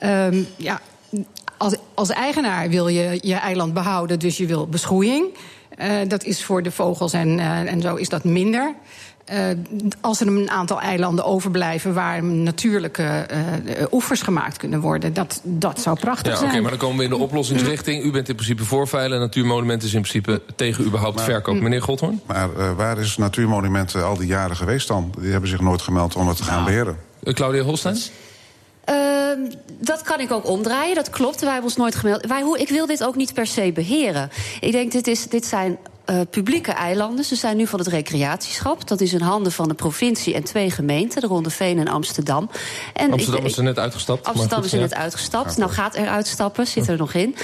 Um, 0.00 0.46
ja, 0.56 0.80
als, 1.56 1.76
als 1.94 2.10
eigenaar 2.10 2.68
wil 2.68 2.88
je 2.88 3.18
je 3.22 3.34
eiland 3.34 3.74
behouden, 3.74 4.18
dus 4.18 4.36
je 4.36 4.46
wil 4.46 4.66
beschoeiing. 4.66 5.26
dat 6.08 6.24
is 6.24 6.44
voor 6.44 6.62
de 6.62 6.70
vogels 6.70 7.12
en, 7.12 7.38
en 7.68 7.80
zo 7.80 7.94
is 7.94 8.08
dat 8.08 8.24
minder. 8.24 8.74
Uh, 9.32 9.48
als 10.00 10.20
er 10.20 10.26
een 10.26 10.50
aantal 10.50 10.80
eilanden 10.80 11.24
overblijven 11.24 11.94
waar 11.94 12.24
natuurlijke 12.24 13.26
uh, 13.32 13.84
oevers 13.92 14.22
gemaakt 14.22 14.56
kunnen 14.56 14.80
worden, 14.80 15.14
dat, 15.14 15.40
dat 15.42 15.80
zou 15.80 15.98
prachtig 15.98 16.32
ja, 16.32 16.38
zijn. 16.38 16.50
Oké, 16.50 16.60
maar 16.60 16.70
dan 16.70 16.78
komen 16.78 16.96
we 16.96 17.04
in 17.04 17.10
de 17.10 17.16
oplossingsrichting. 17.16 18.04
U 18.04 18.10
bent 18.10 18.28
in 18.28 18.34
principe 18.34 18.64
voorveilen 18.64 19.16
en 19.16 19.22
Natuurmonumenten 19.22 19.88
is 19.88 19.94
in 19.94 20.00
principe 20.00 20.42
tegen 20.56 20.84
überhaupt 20.84 21.16
maar, 21.16 21.24
verkoop. 21.24 21.60
Meneer 21.60 21.82
Godhoorn? 21.82 22.20
Maar 22.26 22.48
uh, 22.58 22.72
waar 22.76 22.98
is 22.98 23.16
Natuurmonumenten 23.16 24.04
al 24.04 24.16
die 24.16 24.26
jaren 24.26 24.56
geweest 24.56 24.88
dan? 24.88 25.14
Die 25.18 25.30
hebben 25.30 25.50
zich 25.50 25.60
nooit 25.60 25.82
gemeld 25.82 26.16
om 26.16 26.28
het 26.28 26.36
te 26.36 26.42
gaan 26.42 26.62
nou, 26.62 26.66
beheren. 26.66 26.98
Claudia 27.34 27.62
Holstein? 27.62 27.96
Uh, 28.90 28.96
dat 29.80 30.02
kan 30.02 30.20
ik 30.20 30.32
ook 30.32 30.48
omdraaien, 30.48 30.94
dat 30.94 31.10
klopt. 31.10 31.40
Wij 31.40 31.52
hebben 31.52 31.68
ons 31.68 31.76
nooit 31.76 31.94
gemeld. 31.94 32.26
Wij, 32.26 32.42
ik 32.56 32.68
wil 32.68 32.86
dit 32.86 33.04
ook 33.04 33.16
niet 33.16 33.34
per 33.34 33.46
se 33.46 33.72
beheren. 33.74 34.30
Ik 34.60 34.72
denk, 34.72 34.92
dit, 34.92 35.06
is, 35.06 35.28
dit 35.28 35.46
zijn 35.46 35.78
uh, 36.10 36.20
publieke 36.30 36.72
eilanden. 36.72 37.24
Ze 37.24 37.34
zijn 37.34 37.56
nu 37.56 37.66
van 37.66 37.78
het 37.78 37.88
recreatieschap. 37.88 38.88
Dat 38.88 39.00
is 39.00 39.12
in 39.12 39.20
handen 39.20 39.52
van 39.52 39.68
de 39.68 39.74
provincie 39.74 40.34
en 40.34 40.44
twee 40.44 40.70
gemeenten, 40.70 41.20
de 41.20 41.26
Ronde 41.26 41.50
Veen 41.50 41.78
en 41.78 41.88
Amsterdam. 41.88 42.50
En 42.94 43.12
Amsterdam 43.12 43.40
ik, 43.40 43.50
is 43.50 43.56
er 43.56 43.62
net 43.62 43.78
uitgestapt. 43.78 44.26
Amsterdam 44.26 44.64
is 44.64 44.72
er 44.72 44.78
net 44.78 44.94
uitgestapt. 44.94 45.50
Ja. 45.50 45.58
Nou 45.58 45.70
gaat 45.70 45.96
er 45.96 46.08
uitstappen, 46.08 46.66
zit 46.66 46.88
er 46.88 46.96
nog 46.96 47.14
in. 47.14 47.34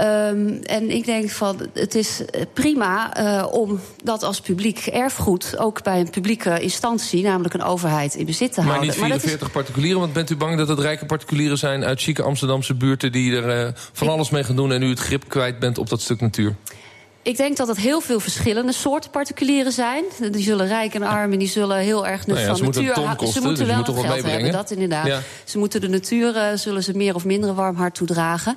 Um, 0.00 0.60
en 0.62 0.90
ik 0.90 1.04
denk 1.04 1.30
van, 1.30 1.68
het 1.72 1.94
is 1.94 2.22
prima 2.52 3.20
uh, 3.20 3.46
om 3.50 3.80
dat 4.04 4.22
als 4.22 4.40
publiek 4.40 4.78
erfgoed... 4.86 5.58
ook 5.58 5.82
bij 5.82 6.00
een 6.00 6.10
publieke 6.10 6.60
instantie, 6.60 7.22
namelijk 7.22 7.54
een 7.54 7.62
overheid, 7.62 8.14
in 8.14 8.26
bezit 8.26 8.52
te 8.52 8.60
maar 8.60 8.68
houden. 8.68 8.88
Niet 8.88 8.98
44 8.98 9.40
maar 9.40 9.48
is... 9.48 9.54
particulieren, 9.54 10.00
want 10.00 10.12
bent 10.12 10.30
u 10.30 10.36
bang 10.36 10.56
dat 10.56 10.68
het 10.68 10.78
rijke 10.78 11.06
particulieren 11.06 11.58
zijn... 11.58 11.84
uit 11.84 12.00
chique 12.00 12.24
Amsterdamse 12.24 12.74
buurten 12.74 13.12
die 13.12 13.36
er 13.36 13.66
uh, 13.66 13.72
van 13.92 14.08
alles 14.08 14.30
mee 14.30 14.44
gaan 14.44 14.56
doen... 14.56 14.72
en 14.72 14.82
u 14.82 14.88
het 14.88 14.98
grip 14.98 15.28
kwijt 15.28 15.58
bent 15.58 15.78
op 15.78 15.88
dat 15.88 16.00
stuk 16.00 16.20
natuur? 16.20 16.56
Ik 17.22 17.36
denk 17.36 17.56
dat 17.56 17.68
het 17.68 17.76
heel 17.76 18.00
veel 18.00 18.20
verschillende 18.20 18.72
soorten 18.72 19.10
particulieren 19.10 19.72
zijn. 19.72 20.04
Die 20.30 20.42
zullen 20.42 20.66
rijk 20.66 20.94
en 20.94 21.02
arm 21.02 21.32
en 21.32 21.38
die 21.38 21.48
zullen 21.48 21.76
heel 21.76 22.06
erg 22.06 22.26
nou 22.26 22.40
ja, 22.40 22.46
van 22.46 22.56
ze 22.56 22.62
natuur... 22.62 22.82
Moeten 22.82 23.16
kosten, 23.16 23.42
ze 23.42 23.48
moeten 23.48 23.66
dus 23.66 23.74
wel 23.74 23.84
geld 23.84 24.22
hebben, 24.24 24.52
dat 24.52 24.70
inderdaad. 24.70 25.06
Ja. 25.06 25.20
Ze 25.44 25.58
moeten 25.58 25.80
de 25.80 25.88
natuur, 25.88 26.36
uh, 26.36 26.46
zullen 26.54 26.82
ze 26.82 26.96
meer 26.96 27.14
of 27.14 27.24
minder 27.24 27.54
warm 27.54 27.76
hart 27.76 27.94
toedragen. 27.94 28.56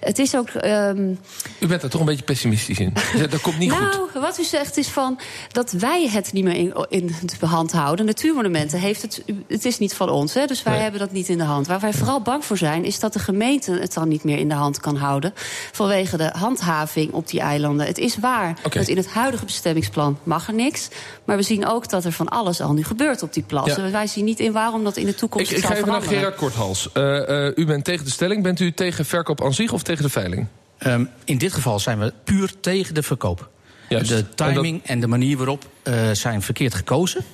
Het 0.00 0.18
is 0.18 0.36
ook... 0.36 0.48
Um... 0.64 1.18
U 1.58 1.66
bent 1.66 1.82
er 1.82 1.90
toch 1.90 2.00
een 2.00 2.06
beetje 2.06 2.24
pessimistisch 2.24 2.78
in. 2.78 2.92
dat 3.30 3.40
komt 3.40 3.58
niet 3.58 3.70
nou, 3.70 3.82
goed. 3.84 4.14
Nou, 4.14 4.26
wat 4.26 4.38
u 4.38 4.44
zegt 4.44 4.76
is 4.76 4.88
van 4.88 5.18
dat 5.52 5.72
wij 5.72 6.08
het 6.08 6.32
niet 6.32 6.44
meer 6.44 6.54
in, 6.54 6.74
in 6.88 7.12
de 7.40 7.46
hand 7.46 7.72
houden. 7.72 8.06
Natuurmonumenten 8.06 8.78
heeft 8.78 9.02
het... 9.02 9.22
Het 9.48 9.64
is 9.64 9.78
niet 9.78 9.94
van 9.94 10.08
ons, 10.10 10.34
hè, 10.34 10.46
dus 10.46 10.62
wij 10.62 10.72
nee. 10.72 10.82
hebben 10.82 11.00
dat 11.00 11.12
niet 11.12 11.28
in 11.28 11.38
de 11.38 11.44
hand. 11.44 11.66
Waar 11.66 11.80
wij 11.80 11.92
vooral 11.92 12.20
bang 12.20 12.44
voor 12.44 12.56
zijn, 12.56 12.84
is 12.84 12.98
dat 12.98 13.12
de 13.12 13.18
gemeente 13.18 13.72
het 13.72 13.94
dan 13.94 14.08
niet 14.08 14.24
meer 14.24 14.38
in 14.38 14.48
de 14.48 14.54
hand 14.54 14.80
kan 14.80 14.96
houden. 14.96 15.32
Vanwege 15.72 16.16
de 16.16 16.30
handhaving 16.32 17.12
op 17.12 17.28
die 17.28 17.40
eilanden. 17.40 17.86
Het 17.86 17.97
is 17.98 18.18
waar 18.18 18.58
okay. 18.62 18.84
in 18.84 18.96
het 18.96 19.08
huidige 19.08 19.44
bestemmingsplan 19.44 20.18
mag 20.22 20.48
er 20.48 20.54
niks. 20.54 20.88
Maar 21.24 21.36
we 21.36 21.42
zien 21.42 21.66
ook 21.66 21.88
dat 21.88 22.04
er 22.04 22.12
van 22.12 22.28
alles 22.28 22.60
al 22.60 22.72
nu 22.72 22.84
gebeurt 22.84 23.22
op 23.22 23.32
die 23.32 23.42
plassen. 23.42 23.84
Ja. 23.84 23.90
Wij 23.90 24.06
zien 24.06 24.24
niet 24.24 24.40
in 24.40 24.52
waarom 24.52 24.84
dat 24.84 24.96
in 24.96 25.06
de 25.06 25.14
toekomst 25.14 25.50
ik, 25.50 25.56
ik 25.56 25.62
zal 25.62 25.70
ga 25.70 25.76
even 25.76 25.88
veranderen. 25.88 26.22
naar 26.22 26.32
Gerard 26.32 26.40
Korthals. 26.40 26.88
Uh, 26.94 27.46
uh, 27.46 27.56
u 27.56 27.66
bent 27.66 27.84
tegen 27.84 28.04
de 28.04 28.10
stelling. 28.10 28.42
Bent 28.42 28.60
u 28.60 28.72
tegen 28.72 29.04
verkoop 29.04 29.44
aan 29.44 29.54
zich 29.54 29.72
of 29.72 29.82
tegen 29.82 30.02
de 30.02 30.10
veiling? 30.10 30.46
Um, 30.86 31.10
in 31.24 31.38
dit 31.38 31.52
geval 31.52 31.78
zijn 31.78 31.98
we 31.98 32.12
puur 32.24 32.52
tegen 32.60 32.94
de 32.94 33.02
verkoop. 33.02 33.48
Juist. 33.88 34.08
De 34.08 34.34
timing 34.34 34.74
en, 34.74 34.80
dat... 34.80 34.88
en, 34.88 35.00
de 35.00 35.06
manier 35.06 35.36
waarop 35.36 35.64
uh, 35.84 36.10
zijn 36.12 36.42
verkeerd 36.42 36.74
gekozen. 36.74 37.24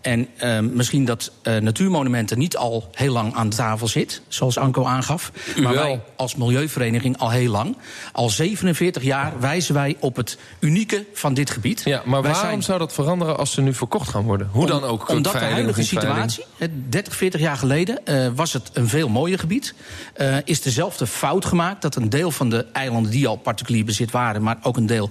En 0.00 0.28
ehm, 0.36 0.76
misschien 0.76 1.04
dat 1.04 1.32
uh, 1.42 1.56
Natuurmonumenten 1.56 2.38
niet 2.38 2.56
al 2.56 2.90
heel 2.94 3.12
lang 3.12 3.34
aan 3.34 3.48
de 3.48 3.56
tafel 3.56 3.88
zit, 3.88 4.22
zoals 4.28 4.58
Anko 4.58 4.84
aangaf. 4.84 5.32
maar 5.62 5.74
wij 5.74 6.00
als 6.16 6.34
Milieuvereniging 6.34 7.18
al 7.18 7.30
heel 7.30 7.50
lang. 7.50 7.76
Al 8.12 8.30
47 8.30 9.02
jaar 9.02 9.32
wijzen 9.40 9.74
wij 9.74 9.96
op 9.98 10.16
het 10.16 10.38
unieke 10.60 11.04
van 11.14 11.34
dit 11.34 11.50
gebied. 11.50 11.82
Ja, 11.84 12.02
maar 12.04 12.22
waarom 12.22 12.62
zou 12.62 12.78
dat 12.78 12.92
veranderen 12.92 13.36
als 13.36 13.52
ze 13.52 13.60
nu 13.60 13.74
verkocht 13.74 14.08
gaan 14.08 14.22
worden? 14.22 14.48
Hoe 14.52 14.66
dan 14.66 14.82
ook? 14.82 15.08
Omdat 15.08 15.32
de 15.32 15.38
huidige 15.38 15.82
situatie, 15.82 16.44
30, 16.88 17.16
40 17.16 17.40
jaar 17.40 17.56
geleden, 17.56 18.00
uh, 18.04 18.28
was 18.34 18.52
het 18.52 18.70
een 18.72 18.88
veel 18.88 19.08
mooier 19.08 19.38
gebied. 19.38 19.74
Uh, 20.16 20.36
is 20.44 20.62
dezelfde 20.62 21.06
fout 21.06 21.44
gemaakt 21.44 21.82
dat 21.82 21.96
een 21.96 22.08
deel 22.08 22.30
van 22.30 22.50
de 22.50 22.66
eilanden 22.72 23.10
die 23.10 23.26
al 23.26 23.36
particulier 23.36 23.84
bezit 23.84 24.10
waren, 24.10 24.42
maar 24.42 24.58
ook 24.62 24.76
een 24.76 24.86
deel 24.86 25.10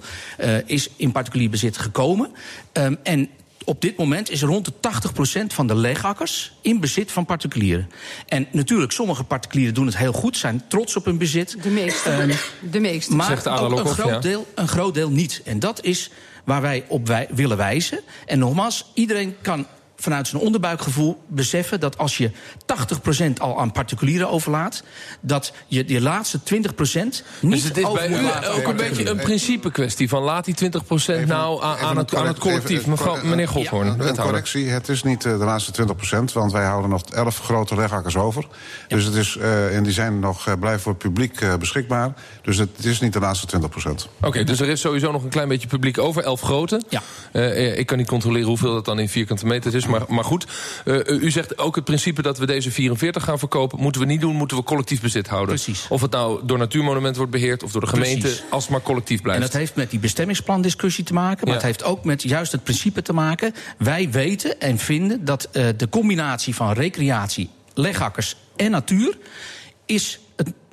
is 0.66 0.90
in 0.96 1.12
particulier 1.12 1.50
bezit 1.50 1.78
gekomen. 1.78 2.30
Um, 2.72 2.98
en 3.02 3.28
op 3.64 3.80
dit 3.80 3.96
moment 3.96 4.30
is 4.30 4.42
rond 4.42 4.64
de 4.64 4.72
80% 5.42 5.46
van 5.46 5.66
de 5.66 5.74
leegakkers 5.74 6.52
in 6.60 6.80
bezit 6.80 7.12
van 7.12 7.24
particulieren. 7.24 7.90
En 8.26 8.46
natuurlijk, 8.52 8.92
sommige 8.92 9.24
particulieren 9.24 9.74
doen 9.74 9.86
het 9.86 9.96
heel 9.96 10.12
goed, 10.12 10.36
zijn 10.36 10.62
trots 10.68 10.96
op 10.96 11.04
hun 11.04 11.18
bezit. 11.18 11.62
De 11.62 11.68
meeste. 11.68 12.26
Uh, 12.26 12.36
de 12.70 12.80
meeste. 12.80 13.14
Maar 13.14 13.26
Zegt 13.26 13.48
ook 13.48 13.78
een, 13.78 13.86
groot 13.86 14.08
ja. 14.08 14.18
deel, 14.18 14.46
een 14.54 14.68
groot 14.68 14.94
deel 14.94 15.10
niet. 15.10 15.42
En 15.44 15.58
dat 15.58 15.84
is 15.84 16.10
waar 16.44 16.60
wij 16.60 16.84
op 16.88 17.06
wij 17.06 17.28
willen 17.30 17.56
wijzen. 17.56 18.00
En 18.26 18.38
nogmaals, 18.38 18.90
iedereen 18.94 19.36
kan 19.42 19.66
vanuit 20.00 20.28
zijn 20.28 20.42
onderbuikgevoel 20.42 21.22
beseffen 21.26 21.80
dat 21.80 21.98
als 21.98 22.16
je 22.16 22.30
80% 22.30 23.32
al 23.38 23.60
aan 23.60 23.72
particulieren 23.72 24.30
overlaat, 24.30 24.82
dat 25.20 25.52
je 25.66 25.84
die 25.84 26.00
laatste 26.00 26.38
20% 26.38 26.42
niet 27.40 27.52
dus 27.52 27.62
het 27.62 27.76
is 27.76 27.92
bij 27.92 28.08
u 28.08 28.26
ook 28.56 28.66
een 28.66 28.76
beetje 28.76 29.08
een 29.08 29.16
principe 29.16 29.70
kwestie 29.70 30.08
van 30.08 30.22
laat 30.22 30.44
die 30.44 30.54
20% 31.24 31.26
nou 31.26 31.62
aan, 31.62 31.76
aan, 31.78 31.96
het, 31.96 32.14
aan 32.14 32.26
het 32.26 32.38
collectief. 32.38 32.86
Mevrouw, 32.86 33.24
meneer 33.24 33.48
Godhoorn, 33.48 33.86
ja, 33.86 34.08
een 34.08 34.16
correctie, 34.16 34.68
het 34.68 34.88
is 34.88 35.02
niet 35.02 35.22
de 35.22 35.30
laatste 35.30 35.86
20%, 35.86 36.32
want 36.32 36.52
wij 36.52 36.64
houden 36.64 36.90
nog 36.90 37.02
11 37.02 37.38
grote 37.38 37.74
legakkers 37.74 38.16
over. 38.16 38.46
Ja. 38.88 38.96
Dus 38.96 39.04
het 39.04 39.14
is, 39.14 39.36
uh, 39.36 39.76
en 39.76 39.82
die 39.82 39.92
zijn 39.92 40.18
nog 40.18 40.58
blijven 40.58 40.80
voor 40.80 40.92
het 40.92 41.02
publiek 41.02 41.40
uh, 41.40 41.54
beschikbaar. 41.54 42.14
Dus 42.42 42.56
het, 42.56 42.68
het, 42.76 42.84
is 42.84 43.00
niet 43.00 43.12
de 43.12 43.20
laatste 43.20 43.58
20%. 43.58 43.62
Oké, 43.62 44.06
okay, 44.20 44.44
dus 44.44 44.60
er 44.60 44.68
is 44.68 44.80
sowieso 44.80 45.12
nog 45.12 45.22
een 45.22 45.28
klein 45.28 45.48
beetje 45.48 45.68
publiek 45.68 45.98
over, 45.98 46.22
11 46.22 46.40
grote. 46.40 46.82
Ja. 46.88 47.02
ik 47.72 47.86
kan 47.86 47.98
niet 47.98 48.08
controleren 48.08 48.48
hoeveel 48.48 48.72
dat 48.72 48.84
dan 48.84 48.98
in 48.98 49.08
vierkante 49.08 49.46
meter 49.46 49.74
is. 49.74 49.86
Maar, 49.90 50.02
maar 50.08 50.24
goed, 50.24 50.46
uh, 50.84 51.22
u 51.22 51.30
zegt 51.30 51.58
ook 51.58 51.74
het 51.74 51.84
principe 51.84 52.22
dat 52.22 52.38
we 52.38 52.46
deze 52.46 52.70
44 52.70 53.24
gaan 53.24 53.38
verkopen... 53.38 53.80
moeten 53.80 54.00
we 54.00 54.06
niet 54.06 54.20
doen, 54.20 54.36
moeten 54.36 54.56
we 54.56 54.62
collectief 54.62 55.00
bezit 55.00 55.28
houden. 55.28 55.54
Precies. 55.54 55.86
Of 55.88 56.00
het 56.00 56.10
nou 56.10 56.46
door 56.46 56.58
Natuurmonument 56.58 57.16
wordt 57.16 57.32
beheerd 57.32 57.62
of 57.62 57.72
door 57.72 57.80
de 57.80 57.86
gemeente... 57.86 58.20
Precies. 58.20 58.42
als 58.50 58.62
het 58.62 58.72
maar 58.72 58.82
collectief 58.82 59.22
blijft. 59.22 59.40
En 59.40 59.46
dat 59.46 59.56
heeft 59.56 59.74
met 59.74 59.90
die 59.90 59.98
bestemmingsplandiscussie 59.98 61.04
te 61.04 61.12
maken... 61.12 61.38
maar 61.44 61.48
ja. 61.48 61.54
het 61.54 61.62
heeft 61.62 61.84
ook 61.84 62.04
met 62.04 62.22
juist 62.22 62.52
het 62.52 62.62
principe 62.62 63.02
te 63.02 63.12
maken... 63.12 63.54
wij 63.78 64.10
weten 64.10 64.60
en 64.60 64.78
vinden 64.78 65.24
dat 65.24 65.48
uh, 65.52 65.68
de 65.76 65.88
combinatie 65.88 66.54
van 66.54 66.72
recreatie, 66.72 67.50
legakkers 67.74 68.36
en 68.56 68.70
natuur... 68.70 69.18
is 69.86 70.20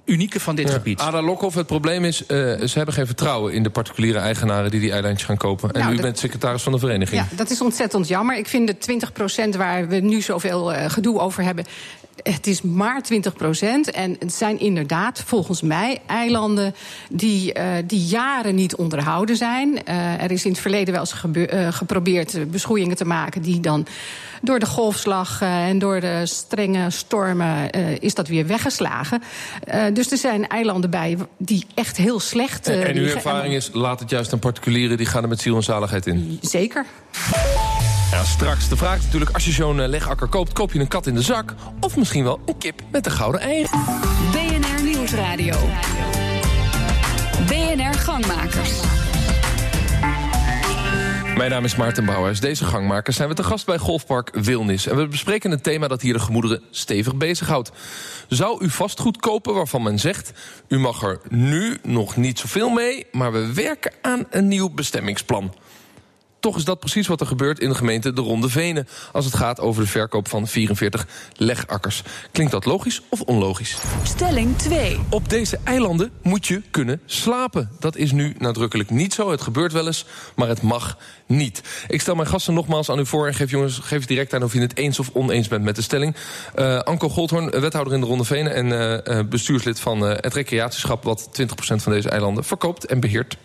unieke 0.07 0.39
van 0.39 0.55
dit 0.55 0.67
ja. 0.67 0.73
gebied. 0.73 0.99
Ada 0.99 1.21
Lokhoff, 1.21 1.55
het 1.55 1.67
probleem 1.67 2.03
is, 2.03 2.21
uh, 2.21 2.27
ze 2.27 2.71
hebben 2.73 2.93
geen 2.93 3.05
vertrouwen 3.05 3.53
in 3.53 3.63
de 3.63 3.69
particuliere 3.69 4.19
eigenaren 4.19 4.71
die 4.71 4.79
die 4.79 4.91
eilandjes 4.91 5.23
gaan 5.23 5.37
kopen. 5.37 5.71
En 5.71 5.79
Nou, 5.79 5.91
u 5.91 5.95
dat- 5.95 6.05
bent 6.05 6.19
secretaris 6.19 6.61
van 6.61 6.71
de 6.71 6.79
vereniging. 6.79 7.21
Ja, 7.21 7.27
dat 7.35 7.49
is 7.49 7.61
ontzettend 7.61 8.07
jammer. 8.07 8.37
Ik 8.37 8.47
vind 8.47 8.67
de 8.67 8.77
20% 8.77 9.55
waar 9.57 9.87
we 9.87 9.95
nu 9.95 10.21
zoveel 10.21 10.73
eh, 10.73 10.89
gedoe 10.89 11.19
over 11.19 11.43
hebben. 11.43 11.65
Het 12.23 12.47
is 12.47 12.61
maar 12.61 13.01
20% 13.03 13.91
En 13.91 14.15
het 14.19 14.33
zijn 14.33 14.59
inderdaad, 14.59 15.23
volgens 15.25 15.61
mij, 15.61 15.97
eilanden 16.05 16.75
die, 17.09 17.53
eh, 17.53 17.71
die 17.85 18.05
jaren 18.05 18.55
niet 18.55 18.75
onderhouden 18.75 19.35
zijn. 19.35 19.83
Eh, 19.85 20.23
er 20.23 20.31
is 20.31 20.45
in 20.45 20.51
het 20.51 20.59
verleden 20.59 20.93
wel 20.93 21.01
eens 21.01 21.75
geprobeerd 21.75 22.51
beschoeiingen 22.51 22.95
te 22.95 23.05
maken 23.05 23.41
die 23.41 23.59
dan 23.59 23.87
door 24.41 24.59
de 24.59 24.65
golfslag 24.65 25.41
eh, 25.41 25.67
en 25.67 25.79
door 25.79 25.99
de 25.99 26.21
strenge 26.25 26.89
stormen 26.89 27.69
eh, 27.71 27.81
is 27.99 28.13
dat 28.13 28.27
weer 28.27 28.47
weggeslagen. 28.47 29.21
Eh, 29.97 30.03
dus 30.03 30.11
er 30.11 30.17
zijn 30.29 30.47
eilanden 30.47 30.89
bij 30.89 31.17
die 31.37 31.65
echt 31.75 31.97
heel 31.97 32.19
slecht. 32.19 32.67
eh, 32.67 32.81
en 32.81 32.87
uw 32.87 32.93
die 32.93 33.07
ge- 33.09 33.15
ervaring 33.15 33.53
is, 33.53 33.69
laat 33.73 33.99
het 33.99 34.09
juist 34.09 34.33
aan 34.33 34.39
particulieren... 34.39 34.97
die 34.97 35.05
gaan 35.05 35.23
er 35.23 35.29
met 35.29 35.41
ziel 35.41 35.55
en 35.55 35.63
zaligheid 35.63 36.05
in. 36.07 36.39
Zeker. 36.41 36.85
Ja, 38.11 38.23
straks. 38.23 38.69
De 38.69 38.77
vraag 38.77 38.97
is 38.97 39.03
natuurlijk, 39.03 39.31
als 39.31 39.45
je 39.45 39.51
zo'n 39.51 39.81
eh, 39.81 39.87
legakker 39.87 40.27
koopt... 40.27 40.53
koop 40.53 40.71
je 40.73 40.79
een 40.79 40.87
kat 40.87 41.07
in 41.07 41.13
de 41.13 41.21
zak 41.21 41.53
of 41.79 41.95
misschien 41.97 42.23
wel 42.23 42.39
een 42.45 42.57
kip 42.57 42.81
met 42.91 43.05
een 43.05 43.11
gouden 43.11 43.41
eieren. 43.41 43.79
BNR 44.31 44.83
Nieuwsradio. 44.83 45.55
BNR 47.47 47.93
Gangmakers. 47.93 48.71
Mijn 51.37 51.49
naam 51.51 51.63
is 51.63 51.75
Maarten 51.75 52.05
Bouwers. 52.05 52.39
Deze 52.39 52.65
gangmakers 52.65 53.15
zijn 53.15 53.29
we 53.29 53.35
te 53.35 53.43
gast 53.43 53.65
bij 53.65 53.77
Golfpark 53.77 54.29
Wilnis. 54.33 54.87
En 54.87 54.95
we 54.95 55.07
bespreken 55.07 55.51
een 55.51 55.61
thema 55.61 55.87
dat 55.87 56.01
hier 56.01 56.13
de 56.13 56.19
gemoederen 56.19 56.61
stevig 56.71 57.15
bezighoudt. 57.15 57.71
Zou 58.27 58.63
u 58.63 58.69
vastgoed 58.69 59.17
kopen 59.17 59.53
waarvan 59.53 59.83
men 59.83 59.99
zegt... 59.99 60.31
u 60.67 60.79
mag 60.79 61.03
er 61.03 61.19
nu 61.29 61.77
nog 61.83 62.15
niet 62.15 62.39
zoveel 62.39 62.69
mee... 62.69 63.05
maar 63.11 63.31
we 63.31 63.53
werken 63.53 63.91
aan 64.01 64.25
een 64.29 64.47
nieuw 64.47 64.69
bestemmingsplan. 64.69 65.53
Toch 66.39 66.57
is 66.57 66.63
dat 66.63 66.79
precies 66.79 67.07
wat 67.07 67.21
er 67.21 67.27
gebeurt 67.27 67.59
in 67.59 67.69
de 67.69 67.75
gemeente 67.75 68.13
De 68.13 68.21
Ronde 68.21 68.49
Venen... 68.49 68.87
als 69.11 69.25
het 69.25 69.35
gaat 69.35 69.59
over 69.59 69.81
de 69.83 69.89
verkoop 69.89 70.27
van 70.27 70.47
44 70.47 71.07
legakkers. 71.35 72.03
Klinkt 72.31 72.51
dat 72.51 72.65
logisch 72.65 73.01
of 73.09 73.21
onlogisch? 73.21 73.77
Stelling 74.03 74.57
2. 74.57 74.99
Op 75.09 75.29
deze 75.29 75.59
eilanden 75.63 76.11
moet 76.21 76.47
je 76.47 76.61
kunnen 76.71 77.01
slapen. 77.05 77.69
Dat 77.79 77.95
is 77.95 78.11
nu 78.11 78.35
nadrukkelijk 78.37 78.89
niet 78.89 79.13
zo. 79.13 79.31
Het 79.31 79.41
gebeurt 79.41 79.71
wel 79.71 79.85
eens, 79.85 80.05
maar 80.35 80.47
het 80.47 80.61
mag 80.61 80.97
niet. 81.25 81.61
Ik 81.87 82.01
stel 82.01 82.15
mijn 82.15 82.27
gasten 82.27 82.53
nogmaals 82.53 82.89
aan 82.89 82.99
u 82.99 83.05
voor 83.05 83.27
en 83.27 83.33
geef, 83.33 83.51
jongens, 83.51 83.79
geef 83.79 84.05
direct 84.05 84.33
aan 84.33 84.43
of 84.43 84.53
je 84.53 84.59
het 84.59 84.77
eens 84.77 84.99
of 84.99 85.09
oneens 85.13 85.47
bent 85.47 85.63
met 85.63 85.75
de 85.75 85.81
stelling. 85.81 86.15
Uh, 86.55 86.79
Anko 86.79 87.09
Goldhoorn, 87.09 87.49
wethouder 87.49 87.93
in 87.93 87.99
de 87.99 88.05
Ronde 88.05 88.23
Venen 88.23 88.53
en 88.53 88.67
uh, 88.67 89.17
uh, 89.17 89.25
bestuurslid 89.29 89.79
van 89.79 90.03
uh, 90.03 90.09
het 90.15 90.33
recreatieschap... 90.33 91.03
wat 91.03 91.29
20% 91.41 91.45
van 91.55 91.91
deze 91.91 92.09
eilanden 92.09 92.43
verkoopt 92.43 92.85
en 92.85 92.99
beheert. 92.99 93.37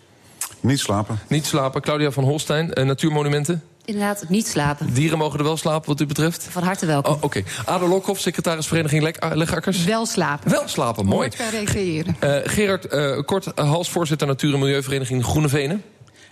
Niet 0.63 0.79
slapen. 0.79 1.19
Niet 1.27 1.45
slapen. 1.45 1.81
Claudia 1.81 2.11
van 2.11 2.23
Holstein, 2.23 2.71
uh, 2.79 2.85
Natuurmonumenten. 2.85 3.63
Inderdaad, 3.85 4.25
niet 4.29 4.47
slapen. 4.47 4.93
Dieren 4.93 5.17
mogen 5.17 5.39
er 5.39 5.45
wel 5.45 5.57
slapen 5.57 5.87
wat 5.89 6.01
u 6.01 6.05
betreft? 6.05 6.47
Van 6.49 6.63
harte 6.63 6.85
welkom. 6.85 7.13
Oh, 7.13 7.23
Oké. 7.23 7.37
Okay. 7.37 7.51
Ada 7.65 7.87
Lokhoff, 7.87 8.19
secretaris 8.21 8.67
Vereniging 8.67 9.03
Leg 9.03 9.15
Legakkers. 9.33 9.83
Wel 9.83 10.05
slapen. 10.05 10.51
Wel 10.51 10.67
slapen, 10.67 11.05
mooi. 11.05 11.31
Gaan 11.31 11.49
recreëren. 11.49 12.15
Uh, 12.23 12.35
Gerard 12.43 12.93
uh, 12.93 13.19
Kort, 13.25 13.51
halsvoorzitter 13.55 14.27
Natuur- 14.27 14.53
en 14.53 14.59
Milieuvereniging 14.59 15.23
Groene 15.25 15.49
Venen. 15.49 15.83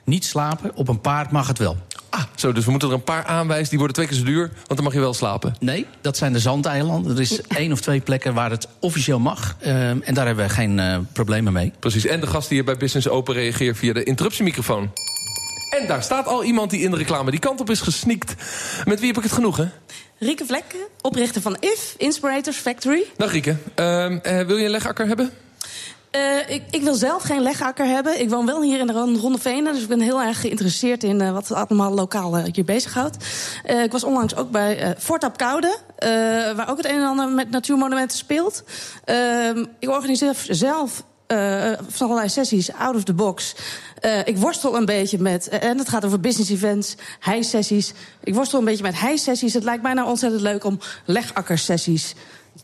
Niet 0.04 0.26
slapen, 0.26 0.72
op 0.76 0.88
een 0.88 1.02
paard 1.02 1.32
mag 1.32 1.48
het 1.48 1.58
wel. 1.58 1.78
Ah, 2.12 2.24
zo, 2.36 2.52
dus 2.52 2.66
we 2.66 2.72
moeten 2.72 2.90
er 2.90 2.96
een 2.96 3.04
paar 3.04 3.26
aanwijzen. 3.26 3.70
Die 3.70 3.78
worden 3.78 3.96
twee 3.96 4.08
keer 4.08 4.18
zo 4.18 4.24
duur, 4.24 4.48
want 4.48 4.68
dan 4.68 4.84
mag 4.84 4.94
je 4.94 5.00
wel 5.00 5.14
slapen. 5.14 5.56
Nee, 5.60 5.86
dat 6.02 6.18
zijn 6.18 6.34
de 6.34 6.40
zandeilanden. 6.40 7.12
Er 7.16 7.22
is 7.22 7.42
één 7.42 7.72
of 7.72 7.82
twee 7.82 8.00
plekken 8.00 8.34
waar 8.34 8.50
het 8.50 8.68
officieel 8.80 9.20
mag. 9.20 9.56
Uh, 9.62 9.90
en 9.90 10.14
daar 10.14 10.26
hebben 10.26 10.46
we 10.46 10.52
geen 10.52 10.78
uh, 10.78 10.98
problemen 11.14 11.54
mee. 11.54 11.74
Precies. 11.80 12.06
En 12.06 12.20
de 12.20 12.28
gast 12.28 12.48
die 12.48 12.58
hier 12.58 12.66
bij 12.66 12.78
Business 12.78 13.08
Open 13.08 13.34
reageert 13.34 13.78
via 13.78 13.94
de 13.94 14.04
interruptiemicrofoon. 14.04 14.92
En 15.80 15.88
daar 15.88 16.04
staat 16.04 16.28
al 16.28 16.44
iemand 16.44 16.70
die 16.70 16.82
in 16.82 16.92
de 16.92 16.98
reclame 16.98 17.32
die 17.32 17.40
kant 17.40 17.60
op 17.60 17.70
is 17.70 17.82
gesneakt. 17.82 18.36
Met 18.86 19.00
wie 19.00 19.08
heb 19.08 19.18
ik 19.18 19.24
het 19.24 19.32
genoegen? 19.32 19.72
Rieke 20.20 20.46
Vlekken, 20.46 20.80
oprichter 21.02 21.42
van 21.42 21.58
IF, 21.60 21.96
Inspirators 21.98 22.58
Factory. 22.58 23.04
Dag 23.18 23.32
Rieke. 23.32 23.56
Uh, 23.76 24.08
wil 24.48 24.58
je 24.58 24.66
een 24.66 24.72
legakker 24.72 25.08
hebben? 25.08 25.32
Uh, 26.16 26.50
ik, 26.50 26.64
ik, 26.70 26.82
wil 26.82 26.94
zelf 26.94 27.24
geen 27.24 27.42
legakker 27.42 27.86
hebben. 27.86 28.20
Ik 28.20 28.30
woon 28.30 28.46
wel 28.46 28.62
hier 28.62 28.80
in 28.80 28.88
de 28.88 28.94
Ronde 28.94 29.40
Venen, 29.40 29.74
dus 29.74 29.82
ik 29.82 29.88
ben 29.88 30.00
heel 30.00 30.22
erg 30.22 30.42
geïnteresseerd 30.42 31.04
in 31.04 31.22
uh, 31.22 31.32
wat 31.32 31.48
het 31.48 31.58
allemaal 31.58 31.94
lokaal 31.94 32.38
uh, 32.38 32.44
hier 32.52 32.66
bezighoudt. 32.66 33.18
Ik 33.84 33.92
was 33.92 34.04
onlangs 34.04 34.36
ook 34.36 34.52
bij 34.52 34.96
Fort 35.00 35.24
op 35.24 35.38
Koude, 35.38 35.78
waar 36.56 36.70
ook 36.70 36.78
het 36.78 36.86
een 36.86 36.96
en 36.96 37.08
ander 37.08 37.30
met 37.30 37.50
natuurmonumenten 37.50 38.18
speelt. 38.18 38.64
Ehm, 39.04 39.66
ik 39.80 39.90
organiseer 39.90 40.36
zelf 40.48 41.04
van 41.88 42.08
allerlei 42.08 42.30
sessies 42.30 42.74
out 42.74 42.96
of 42.96 43.04
the 43.04 43.14
box. 43.14 43.56
ik 44.26 44.38
worstel 44.38 44.76
een 44.76 44.86
beetje 44.86 45.20
met, 45.20 45.50
en 45.50 45.78
het 45.78 45.90
gaat 45.90 46.06
over 46.06 46.20
business 46.20 46.52
events, 46.52 46.96
high-sessies. 47.22 47.94
Ik 48.24 48.34
worstel 48.34 48.60
een 48.60 48.66
beetje 48.66 48.84
met 48.84 49.00
high-sessies. 49.00 49.54
Het 49.54 49.64
lijkt 49.64 49.84
mij 49.84 49.94
nou 49.94 50.08
ontzettend 50.08 50.42
leuk 50.42 50.64
om 50.64 50.80
legakkersessies 51.06 52.16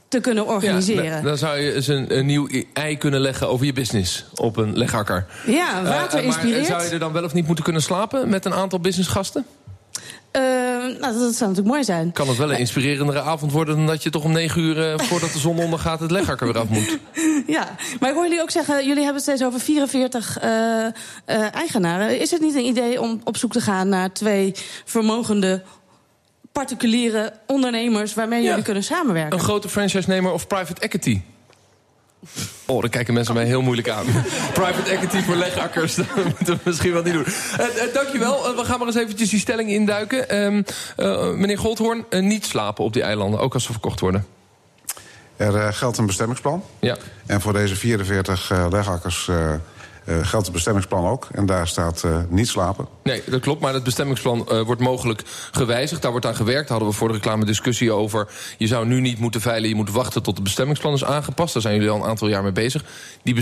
te 0.08 0.20
kunnen 0.20 0.48
organiseren. 0.48 1.04
Ja, 1.04 1.22
dan 1.22 1.38
zou 1.38 1.58
je 1.58 1.74
eens 1.74 1.88
een, 1.88 2.18
een, 2.18 2.26
nieuw 2.26 2.48
ei 2.74 2.98
kunnen 2.98 3.20
leggen 3.20 3.50
over 3.50 3.66
je 3.66 3.74
business 3.74 4.26
op 4.36 4.58
een 4.58 4.78
legakker. 4.78 5.26
Ja, 5.46 5.84
water 5.84 6.20
uh, 6.20 6.26
inspireert. 6.26 6.66
zou 6.66 6.84
je 6.84 6.90
er 6.90 7.00
dan 7.00 7.12
wel 7.12 7.24
of 7.24 7.34
niet 7.34 7.46
moeten 7.46 7.64
kunnen 7.64 7.82
slapen 7.82 8.30
met 8.30 8.46
een 8.46 8.54
aantal 8.54 8.80
businessgasten? 8.80 9.46
Uh, 10.38 10.42
nou, 11.00 11.00
dat 11.00 11.14
zou 11.14 11.24
natuurlijk 11.24 11.68
mooi 11.68 11.84
zijn. 11.84 12.12
Kan 12.12 12.28
het 12.28 12.38
wel 12.38 12.52
een 12.52 12.58
inspirerendere 12.58 13.22
avond 13.22 13.52
worden... 13.52 13.76
dan 13.76 13.86
dat 13.86 14.04
je 14.04 14.10
toch 14.10 14.24
om 14.24 14.32
negen 14.32 14.62
uur 14.62 14.78
uh, 14.78 14.98
voordat 14.98 15.32
de 15.34 15.40
zon 15.40 15.60
ondergaat... 15.60 16.00
het 16.00 16.12
leggakker 16.12 16.48
weer 16.48 16.62
af 16.62 16.70
moet? 16.70 16.98
Ja, 17.48 17.76
maar 18.00 18.10
ik 18.10 18.16
hoor 18.16 18.24
jullie 18.24 18.42
ook 18.42 18.52
zeggen... 18.52 18.76
jullie 18.76 19.04
hebben 19.04 19.14
het 19.14 19.24
steeds 19.24 19.44
over 19.44 19.60
44 19.60 20.44
uh, 20.44 21.56
eigenaren. 21.56 22.20
Is 22.20 22.32
het 22.32 22.42
niet 22.42 22.56
een 22.56 22.66
idee 22.66 23.02
om 23.02 23.22
op 23.24 23.38
zoek 23.38 23.52
te 23.52 23.62
gaan 23.62 23.90
naar 23.90 24.14
twee 24.14 24.52
vermogende 24.86 25.64
particuliere 26.58 27.34
ondernemers 27.48 28.14
waarmee 28.14 28.42
ja. 28.42 28.50
jullie 28.50 28.64
kunnen 28.64 28.84
samenwerken. 28.84 29.34
Een 29.34 29.44
grote 29.44 29.70
franchise-nemer 29.70 30.32
of 30.32 30.48
private 30.48 30.82
equity. 30.82 31.22
Oh, 32.66 32.82
dan 32.82 32.90
kijken 32.90 33.14
mensen 33.14 33.34
mij 33.34 33.46
heel 33.46 33.62
moeilijk 33.62 33.90
aan. 33.90 34.06
Private 34.54 34.90
equity 34.90 35.22
voor 35.22 35.36
legakkers, 35.36 35.96
dat 36.16 36.16
moeten 36.16 36.54
we 36.56 36.60
misschien 36.64 36.94
wel 36.94 37.04
niet 37.04 37.14
doen. 37.14 37.26
Uh, 37.26 37.88
uh, 37.88 37.94
dankjewel. 37.94 38.50
Uh, 38.50 38.58
we 38.58 38.66
gaan 38.66 38.78
maar 38.78 38.88
eens 38.88 38.96
eventjes 38.96 39.30
die 39.30 39.40
stelling 39.40 39.70
induiken. 39.70 40.30
Ehm, 40.30 41.40
meneer 41.40 41.58
Goldhoorn, 41.58 42.06
niet 42.10 42.46
slapen 42.46 42.84
op 42.84 42.94
die 42.94 43.02
eilanden, 43.02 43.40
ook 43.40 43.54
als 43.54 43.64
ze 43.64 43.72
verkocht 43.72 44.00
worden. 44.00 44.26
Er 45.36 45.74
geldt 45.74 45.98
een 45.98 46.06
bestemmingsplan. 46.06 46.64
Ja. 46.80 46.98
En 47.26 47.42
voor 47.42 47.54
deze 47.54 47.76
44 47.76 48.52
legakkers 48.70 49.28
uh, 49.28 49.54
geldt 50.08 50.46
het 50.46 50.52
bestemmingsplan 50.52 51.06
ook. 51.06 51.28
En 51.32 51.46
daar 51.46 51.68
staat 51.68 52.04
uh, 52.06 52.18
niet 52.30 52.48
slapen. 52.48 52.88
Nee, 53.04 53.24
dat 53.26 53.42
klopt. 53.42 53.62
Maar 53.62 53.74
het 53.74 53.84
bestemmingsplan 53.84 54.48
uh, 54.52 54.62
wordt 54.62 54.82
mogelijk 54.82 55.24
gewijzigd. 55.52 56.02
Daar 56.02 56.12
wordt 56.12 56.26
aan 56.26 56.36
gewerkt. 56.36 56.68
Daar 56.68 56.78
hadden 56.78 56.88
we 56.88 56.96
voor 57.00 57.08
de 57.08 57.14
reclame 57.14 57.46
discussie 57.46 57.92
over. 57.92 58.28
Je 58.58 58.68
zou 58.68 58.86
nu 58.86 59.02
niet 59.02 59.20
moeten 59.20 59.42
veilen. 59.42 59.70
Je 59.70 59.76
moet 59.76 59.92
wachten 59.92 60.24
tot 60.24 60.36
het 60.36 60.44
bestemmingsplan 60.44 60.94
is 60.94 61.04
aangepast. 61.04 61.54
Daar 61.54 61.62
zijn 61.62 61.76
jullie 61.76 61.90
al 61.90 61.98
een 61.98 62.10
aantal 62.10 62.28
jaar 62.28 62.44
mee 62.44 62.52
bezig. 62.52 62.84
Die 63.24 63.34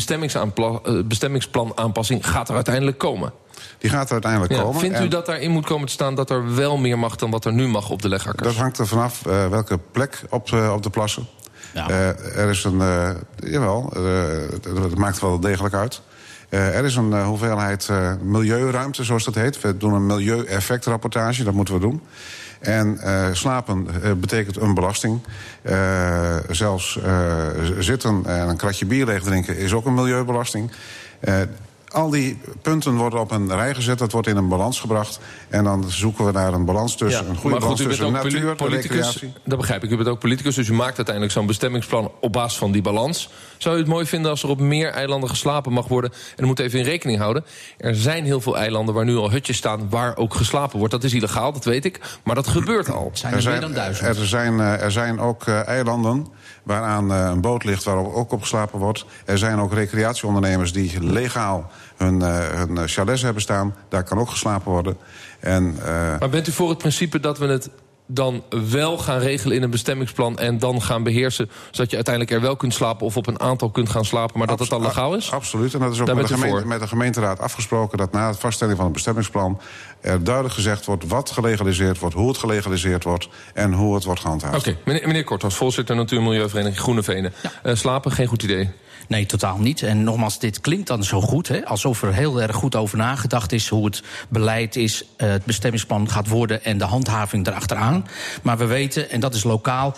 bestemmingsplan 1.08 1.72
aanpassing 1.78 2.28
gaat 2.28 2.50
er 2.50 2.56
uiteindelijk 2.56 2.98
komen. 2.98 3.34
Die 3.78 3.90
gaat 3.90 4.06
er 4.06 4.12
uiteindelijk 4.12 4.52
ja, 4.52 4.62
komen. 4.62 4.80
Vindt 4.80 5.00
u 5.00 5.08
dat 5.08 5.26
daarin 5.26 5.52
moet 5.52 5.66
komen 5.66 5.88
te 5.88 5.94
staan 5.94 6.16
dat 6.16 6.30
er 6.30 6.56
wel 6.56 6.78
meer 6.78 7.00
mag 7.00 7.16
dan 7.16 7.32
wat 7.32 7.46
er 7.46 7.54
nu 7.54 7.68
mag 7.68 7.90
op 7.90 8.02
de 8.02 8.10
legakkers? 8.10 8.48
Dat 8.48 8.58
hangt 8.58 8.78
er 8.78 8.88
vanaf 8.88 9.22
welke 9.24 9.80
plek 9.92 10.22
op, 10.30 10.52
op 10.54 10.84
de 10.84 10.90
plassen. 10.90 11.28
Ja. 11.74 11.90
er 12.36 12.50
is 12.50 12.64
een. 12.64 12.78
jawel, 13.36 13.94
dat 14.62 14.96
maakt 14.96 15.20
wel 15.20 15.40
degelijk 15.40 15.74
uit. 15.74 16.02
Uh, 16.50 16.78
er 16.78 16.86
is 16.86 16.96
een 16.96 17.12
uh, 17.12 17.26
hoeveelheid 17.26 17.88
uh, 17.92 18.14
milieuruimte, 18.22 19.04
zoals 19.04 19.24
dat 19.24 19.36
heet. 19.36 19.62
We 19.62 19.78
doen 19.78 19.94
een 19.94 20.06
milieueffectrapportage, 20.06 21.44
dat 21.44 21.54
moeten 21.54 21.74
we 21.74 21.80
doen. 21.80 22.02
En 22.60 23.00
slapen 23.32 23.88
betekent 24.20 24.58
een 24.58 24.74
belasting. 24.74 25.20
zelfs 26.50 27.00
zitten 27.80 28.22
en 28.26 28.50
een 28.50 28.58
kratje 28.58 28.86
bier 28.86 29.06
leeg 29.06 29.24
drinken 29.24 29.58
is 29.58 29.74
ook 29.74 29.86
een 29.86 29.94
milieubelasting 29.94 30.72
al 31.96 32.10
die 32.10 32.38
punten 32.62 32.96
worden 32.96 33.20
op 33.20 33.32
een 33.32 33.56
rij 33.56 33.76
gezet. 33.76 33.98
Dat 33.98 34.12
wordt 34.12 34.28
in 34.28 34.38
een 34.38 34.48
balans 34.48 34.80
gebracht. 34.80 35.20
En 35.50 35.64
dan 35.64 35.84
zoeken 35.88 36.26
we 36.26 36.32
naar 36.32 36.54
een 36.54 36.66
balans 36.66 36.96
tussen. 36.96 37.24
Ja, 37.24 37.30
een 37.30 37.38
goede 37.38 37.60
balans 37.60 37.82
tussen 37.82 38.12
natuur 38.12 38.56
en 38.58 38.70
recreatie. 38.70 39.34
Dat 39.44 39.58
begrijp 39.58 39.84
ik. 39.84 39.92
U 39.92 39.96
bent 39.96 40.08
ook 40.08 40.20
politicus, 40.20 40.56
dus 40.56 40.68
u 40.68 40.74
maakt 40.74 40.96
uiteindelijk 40.96 41.36
zo'n 41.36 41.46
bestemmingsplan 41.46 42.12
op 42.22 42.34
basis 42.34 42.58
van 42.58 42.72
die 42.72 42.82
balans. 42.82 43.30
Zou 43.58 43.76
u 43.76 43.80
het 43.80 43.88
mooi 43.88 44.06
vinden 44.06 44.32
als 44.32 44.44
er 44.44 44.50
op 44.50 44.60
meer 44.60 44.90
eilanden 44.90 45.30
geslapen 45.30 45.72
mag 45.72 45.88
worden? 45.88 46.12
En 46.36 46.44
u 46.44 46.48
moet 46.48 46.60
even 46.60 46.80
in 46.80 46.86
rekening 46.86 47.20
houden. 47.20 47.46
Er 47.78 47.96
zijn 47.96 48.24
heel 48.26 48.42
veel 48.42 48.58
eilanden 48.58 48.96
waar 48.96 49.06
nu 49.06 49.16
al 49.16 49.32
hutjes 49.32 49.58
staan 49.58 49.90
waar 49.90 50.18
ook 50.18 50.34
geslapen 50.34 50.78
wordt. 50.78 50.94
Dat 50.94 51.04
is 51.04 51.14
illegaal, 51.14 51.54
dat 51.54 51.66
weet 51.66 51.86
ik. 51.86 52.00
Maar 52.24 52.36
dat 52.36 52.48
gebeurt 52.48 52.90
al. 52.92 53.12
Zijn 53.14 53.32
er, 53.32 53.38
er 53.38 53.44
zijn, 53.44 53.54
meer 53.54 53.64
dan 53.64 53.74
duizend? 53.74 54.18
Er 54.18 54.28
zijn, 54.28 54.60
eh, 54.60 54.82
er 54.82 54.92
zijn 54.92 55.20
ook 55.20 55.46
uh, 55.46 55.68
eilanden 55.68 56.28
waaraan 56.66 57.12
uh, 57.12 57.30
een 57.32 57.42
boot 57.42 57.64
ligt 57.64 57.84
waarop 57.84 58.14
ook 58.14 58.32
op 58.32 58.42
geslapen 58.42 58.80
wordt. 58.80 59.06
Er 59.26 59.38
zijn 59.38 59.60
ook 59.60 59.74
recreatieondernemers 59.74 60.74
die 60.74 61.04
legaal 61.04 61.72
hun, 61.96 62.20
uh, 62.20 62.38
hun 62.38 62.88
chalets 62.88 63.22
hebben 63.22 63.42
staan. 63.42 63.76
Daar 63.90 64.04
kan 64.04 64.18
ook 64.18 64.30
geslapen 64.30 64.72
worden. 64.72 64.98
En, 65.40 65.76
uh... 65.80 66.20
Maar 66.20 66.30
bent 66.30 66.48
u 66.48 66.52
voor 66.52 66.70
het 66.70 66.78
principe 66.78 67.20
dat 67.20 67.38
we 67.38 67.46
het 67.46 67.70
dan 68.08 68.44
wel 68.70 68.98
gaan 68.98 69.20
regelen 69.20 69.56
in 69.56 69.64
een 69.64 69.70
bestemmingsplan... 69.70 70.38
en 70.38 70.58
dan 70.58 70.82
gaan 70.82 71.04
beheersen, 71.04 71.50
zodat 71.72 71.90
je 71.90 71.96
uiteindelijk 71.96 72.36
er 72.36 72.42
wel 72.42 72.56
kunt 72.56 72.74
slapen... 72.74 73.06
of 73.06 73.18
op 73.18 73.28
een 73.28 73.40
aantal 73.40 73.70
kunt 73.70 73.90
gaan 73.90 74.06
slapen, 74.06 74.38
maar 74.38 74.48
dat 74.48 74.60
het 74.60 74.70
dan 74.70 74.82
legaal 74.82 75.16
is? 75.16 75.32
Absoluut, 75.32 75.74
en 75.74 75.80
dat 75.80 75.94
is 75.94 76.00
ook 76.00 76.14
met 76.14 76.28
de, 76.28 76.34
gemeente, 76.34 76.68
met 76.68 76.80
de, 76.80 76.88
gemeenteraad 76.88 77.40
afgesproken... 77.40 77.98
dat 77.98 78.12
na 78.12 78.28
het 78.28 78.40
vaststelling 78.40 78.76
van 78.76 78.86
het 78.86 78.94
bestemmingsplan 78.94 79.60
er 80.06 80.24
duidelijk 80.24 80.56
gezegd 80.56 80.86
wordt... 80.86 81.08
wat 81.08 81.32
gelegaliseerd 81.32 82.00
wordt, 82.00 82.16
hoe 82.16 82.28
het 82.28 82.38
gelegaliseerd 82.38 83.04
wordt... 83.04 83.30
en 83.54 83.74
hoe 83.74 83.96
het 83.96 84.04
wordt 84.04 84.22
gehandhaafd. 84.22 84.58
Oké, 84.58 84.70
okay. 84.70 84.82
meneer, 84.86 85.08
meneer 85.08 85.24
Kortwas, 85.24 85.56
voorzitter 85.56 85.96
Natuur- 85.96 86.18
en 86.18 86.24
Milieuvereniging 86.24 86.80
Groene 86.80 87.04
Venen. 87.04 87.34
Ja. 87.44 87.52
Uh, 87.64 87.76
slapen, 87.76 88.12
geen 88.12 88.28
goed 88.28 88.44
idee? 88.44 88.70
Nee, 89.08 89.26
totaal 89.26 89.58
niet. 89.58 89.82
En 89.82 90.04
nogmaals, 90.04 90.40
dit 90.40 90.62
klinkt 90.62 90.88
dan 90.88 91.04
zo 91.04 91.22
goed. 91.22 91.48
Hè? 91.48 91.66
Alsof 91.66 92.04
er 92.04 92.14
heel 92.14 92.42
erg 92.42 92.56
goed 92.56 92.76
over 92.76 92.98
nagedacht 92.98 93.52
is 93.52 93.68
hoe 93.68 93.86
het 93.86 94.04
beleid 94.30 94.76
is, 94.76 95.04
uh, 95.04 95.30
het 95.30 95.46
bestemmingsplan 95.46 96.10
gaat 96.10 96.28
worden 96.28 96.64
en 96.64 96.78
de 96.78 96.84
handhaving 96.84 97.48
erachteraan. 97.48 98.08
Maar 98.42 98.58
we 98.58 98.66
weten, 98.66 99.10
en 99.10 99.20
dat 99.20 99.34
is 99.34 99.44
lokaal. 99.44 99.96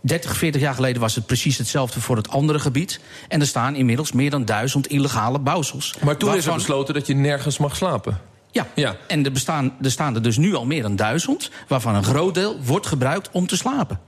30, 0.00 0.36
40 0.36 0.60
jaar 0.60 0.74
geleden 0.74 1.00
was 1.00 1.14
het 1.14 1.26
precies 1.26 1.58
hetzelfde 1.58 2.00
voor 2.00 2.16
het 2.16 2.28
andere 2.28 2.58
gebied. 2.58 3.00
En 3.28 3.40
er 3.40 3.46
staan 3.46 3.74
inmiddels 3.74 4.12
meer 4.12 4.30
dan 4.30 4.44
duizend 4.44 4.86
illegale 4.86 5.38
bouwsels. 5.38 5.94
Maar 6.04 6.16
toen 6.16 6.28
waarvan... 6.28 6.36
is 6.38 6.46
er 6.46 6.54
besloten 6.54 6.94
dat 6.94 7.06
je 7.06 7.14
nergens 7.14 7.58
mag 7.58 7.76
slapen. 7.76 8.20
Ja, 8.58 8.66
ja. 8.74 8.96
en 9.06 9.24
er, 9.24 9.32
bestaan, 9.32 9.72
er 9.82 9.90
staan 9.90 10.14
er 10.14 10.22
dus 10.22 10.36
nu 10.36 10.54
al 10.54 10.66
meer 10.66 10.82
dan 10.82 10.96
duizend... 10.96 11.50
waarvan 11.68 11.94
een 11.94 12.04
groot 12.04 12.34
deel 12.34 12.56
wordt 12.62 12.86
gebruikt 12.86 13.28
om 13.32 13.46
te 13.46 13.56
slapen. 13.56 14.00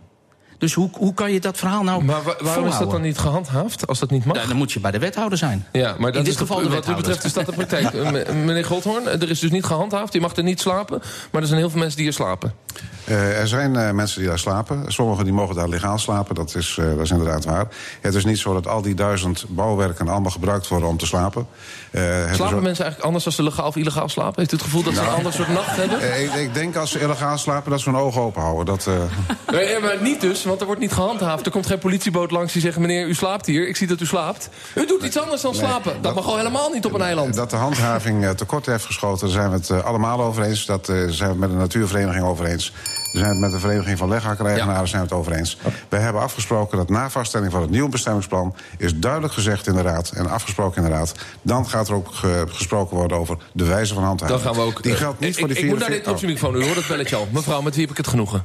Dus 0.60 0.74
hoe, 0.74 0.90
hoe 0.92 1.14
kan 1.14 1.32
je 1.32 1.40
dat 1.40 1.56
verhaal 1.56 1.82
nou. 1.82 2.04
Maar 2.04 2.22
wa 2.22 2.36
waarom 2.40 2.66
is 2.66 2.78
dat 2.78 2.90
dan 2.90 3.02
niet 3.02 3.18
gehandhaafd 3.18 3.86
als 3.86 3.98
dat 3.98 4.10
niet 4.10 4.24
mag? 4.24 4.36
Ja, 4.36 4.46
dan 4.46 4.56
moet 4.56 4.72
je 4.72 4.80
bij 4.80 4.90
de 4.90 4.98
wethouder 4.98 5.38
zijn. 5.38 5.66
Ja, 5.72 5.94
maar 5.98 6.12
dat 6.12 6.20
In 6.20 6.24
dit 6.24 6.36
geval 6.36 6.68
wat 6.68 6.88
u 6.88 6.94
betreft 6.94 7.24
is 7.24 7.32
dat 7.32 7.46
de 7.46 7.52
praktijk. 7.52 7.92
Meneer 8.44 8.64
Goldhoorn, 8.64 9.06
er 9.06 9.30
is 9.30 9.38
dus 9.38 9.50
niet 9.50 9.64
gehandhaafd. 9.64 10.12
Je 10.12 10.20
mag 10.20 10.36
er 10.36 10.42
niet 10.42 10.60
slapen. 10.60 11.02
Maar 11.30 11.40
er 11.40 11.48
zijn 11.48 11.60
heel 11.60 11.70
veel 11.70 11.78
mensen 11.78 11.96
die 11.96 12.06
hier 12.06 12.14
slapen. 12.14 12.54
Uh, 13.10 13.40
er 13.40 13.48
zijn 13.48 13.74
uh, 13.74 13.90
mensen 13.90 14.20
die 14.20 14.28
daar 14.28 14.38
slapen. 14.38 14.84
Sommigen 14.86 15.24
die 15.24 15.32
mogen 15.32 15.54
daar 15.54 15.68
legaal 15.68 15.98
slapen. 15.98 16.34
Dat 16.34 16.54
is, 16.54 16.76
uh, 16.80 16.86
dat 16.86 17.00
is 17.00 17.10
inderdaad 17.10 17.44
waar. 17.44 17.68
Het 18.00 18.14
is 18.14 18.24
niet 18.24 18.38
zo 18.38 18.52
dat 18.52 18.66
al 18.66 18.82
die 18.82 18.94
duizend 18.94 19.44
bouwwerken 19.48 20.08
allemaal 20.08 20.30
gebruikt 20.30 20.68
worden 20.68 20.88
om 20.88 20.96
te 20.96 21.06
slapen. 21.06 21.46
slapen 21.92 22.62
mensen 22.62 22.64
eigenlijk 22.64 23.00
anders 23.00 23.26
als 23.26 23.34
ze 23.34 23.42
legaal 23.42 23.66
of 23.66 23.76
illegaal 23.76 24.08
slapen? 24.08 24.34
Heeft 24.36 24.52
u 24.52 24.56
het 24.56 24.64
gevoel 24.64 24.82
dat 24.82 24.92
nou, 24.92 25.04
ze 25.04 25.10
een 25.10 25.16
ander 25.16 25.32
soort 25.32 25.48
nacht 25.48 25.76
hebben? 25.76 26.22
Ik, 26.22 26.34
ik, 26.34 26.54
denk 26.54 26.76
als 26.76 26.90
ze 26.90 27.00
illegaal 27.00 27.38
slapen 27.38 27.70
dat 27.70 27.80
ze 27.80 27.90
hun 27.90 27.98
ogen 27.98 28.20
open 28.20 28.42
houden. 28.42 28.64
Dat, 28.64 28.86
nee, 29.52 29.80
maar 29.80 29.96
niet 30.02 30.20
dus, 30.20 30.44
want 30.44 30.60
er 30.60 30.66
wordt 30.66 30.80
niet 30.80 30.92
gehandhaafd. 30.92 31.46
Er 31.46 31.52
komt 31.52 31.66
geen 31.66 31.78
politieboot 31.78 32.30
langs 32.30 32.52
die 32.52 32.62
zegt... 32.62 32.78
meneer, 32.78 33.06
u 33.06 33.14
slaapt 33.14 33.46
hier, 33.46 33.68
ik 33.68 33.76
zie 33.76 33.86
dat 33.86 34.00
u 34.00 34.06
slaapt. 34.06 34.48
U 34.74 34.86
doet 34.86 35.02
iets 35.02 35.18
anders 35.18 35.42
dan 35.42 35.54
slapen. 35.54 35.92
Dat, 35.92 36.02
dat 36.02 36.14
mag 36.14 36.24
gewoon 36.24 36.38
helemaal 36.38 36.70
niet 36.70 36.84
op 36.84 36.94
een 36.94 37.02
eiland. 37.02 37.34
Dat 37.34 37.50
de 37.50 37.56
handhaving 37.56 38.26
tekort 38.26 38.66
heeft 38.66 38.84
geschoten, 38.84 39.20
daar 39.20 39.36
zijn 39.36 39.50
we 39.50 39.56
het 39.56 39.84
allemaal 39.84 40.20
over 40.20 40.42
eens. 40.42 40.66
Dat 40.66 40.92
zijn 41.08 41.32
we 41.32 41.38
met 41.38 41.50
de 41.50 41.56
natuurvereniging 41.56 42.24
over 42.24 42.44
eens. 42.44 42.72
We 43.12 43.18
zijn 43.18 43.30
het 43.30 43.38
met 43.38 43.50
de 43.50 43.60
Vereniging 43.60 43.98
van 43.98 44.08
Leghakkereigenaren 44.08 44.80
ja. 44.80 44.86
zijn 44.86 45.02
het 45.02 45.12
over 45.12 45.32
eens. 45.32 45.58
We 45.88 45.96
hebben 45.96 46.22
afgesproken 46.22 46.78
dat 46.78 46.88
na 46.88 47.10
vaststelling 47.10 47.52
van 47.52 47.60
het 47.60 47.70
nieuwe 47.70 47.88
bestemmingsplan... 47.88 48.54
is 48.78 48.96
duidelijk 48.96 49.32
gezegd 49.32 49.66
in 49.66 49.74
de 49.74 49.82
Raad 49.82 50.10
en 50.10 50.26
afgesproken 50.30 50.82
in 50.82 50.88
de 50.88 50.94
Raad... 50.94 51.12
dan 51.42 51.68
gaat 51.68 51.88
er 51.88 51.94
ook 51.94 52.14
ge 52.14 52.44
gesproken 52.48 52.96
worden 52.96 53.16
over 53.16 53.36
de 53.52 53.64
wijze 53.64 53.94
van 53.94 54.02
handhaving. 54.02 54.40
Dan 54.40 54.52
gaan 54.52 54.62
we 54.62 54.66
ook... 54.68 54.82
Die 54.82 54.94
geldt 54.94 55.20
niet 55.20 55.30
ik, 55.30 55.38
voor 55.38 55.48
die 55.48 55.56
vier... 55.56 55.64
Ik 55.64 55.70
moet 55.70 55.80
naar 55.80 55.90
dit 55.90 56.08
op 56.08 56.18
zijn 56.18 56.30
microfoon. 56.30 56.60
U 56.60 56.64
hoort 56.64 56.76
het 56.76 56.86
belletje 56.86 57.16
al. 57.16 57.28
Mevrouw, 57.32 57.62
met 57.62 57.72
wie 57.72 57.82
heb 57.82 57.90
ik 57.90 57.96
het 57.96 58.08
genoegen? 58.08 58.44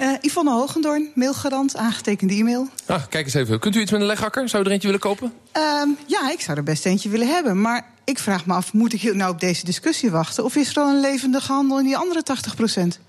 Uh, 0.00 0.12
Yvonne 0.20 0.50
Hogendoorn, 0.50 1.10
mailgarant, 1.14 1.76
aangetekende 1.76 2.34
e-mail. 2.34 2.68
Ah, 2.86 3.02
kijk 3.08 3.24
eens 3.24 3.34
even. 3.34 3.58
Kunt 3.58 3.76
u 3.76 3.80
iets 3.80 3.90
met 3.90 4.00
een 4.00 4.06
leghakker? 4.06 4.48
Zou 4.48 4.62
u 4.62 4.66
er 4.66 4.72
eentje 4.72 4.86
willen 4.86 5.02
kopen? 5.02 5.32
Uh, 5.56 5.62
ja, 6.06 6.30
ik 6.30 6.40
zou 6.40 6.56
er 6.56 6.62
best 6.62 6.86
eentje 6.86 7.08
willen 7.08 7.28
hebben. 7.28 7.60
Maar 7.60 7.86
ik 8.04 8.18
vraag 8.18 8.46
me 8.46 8.54
af, 8.54 8.72
moet 8.72 8.92
ik 8.92 9.14
nou 9.14 9.32
op 9.32 9.40
deze 9.40 9.64
discussie 9.64 10.10
wachten? 10.10 10.44
Of 10.44 10.56
is 10.56 10.76
er 10.76 10.82
al 10.82 10.88
een 10.88 11.00
levendige 11.00 11.52
handel 11.52 11.78
in 11.78 11.84
die 11.84 11.96
andere 11.96 12.22
80 12.22 12.54
procent? 12.54 13.00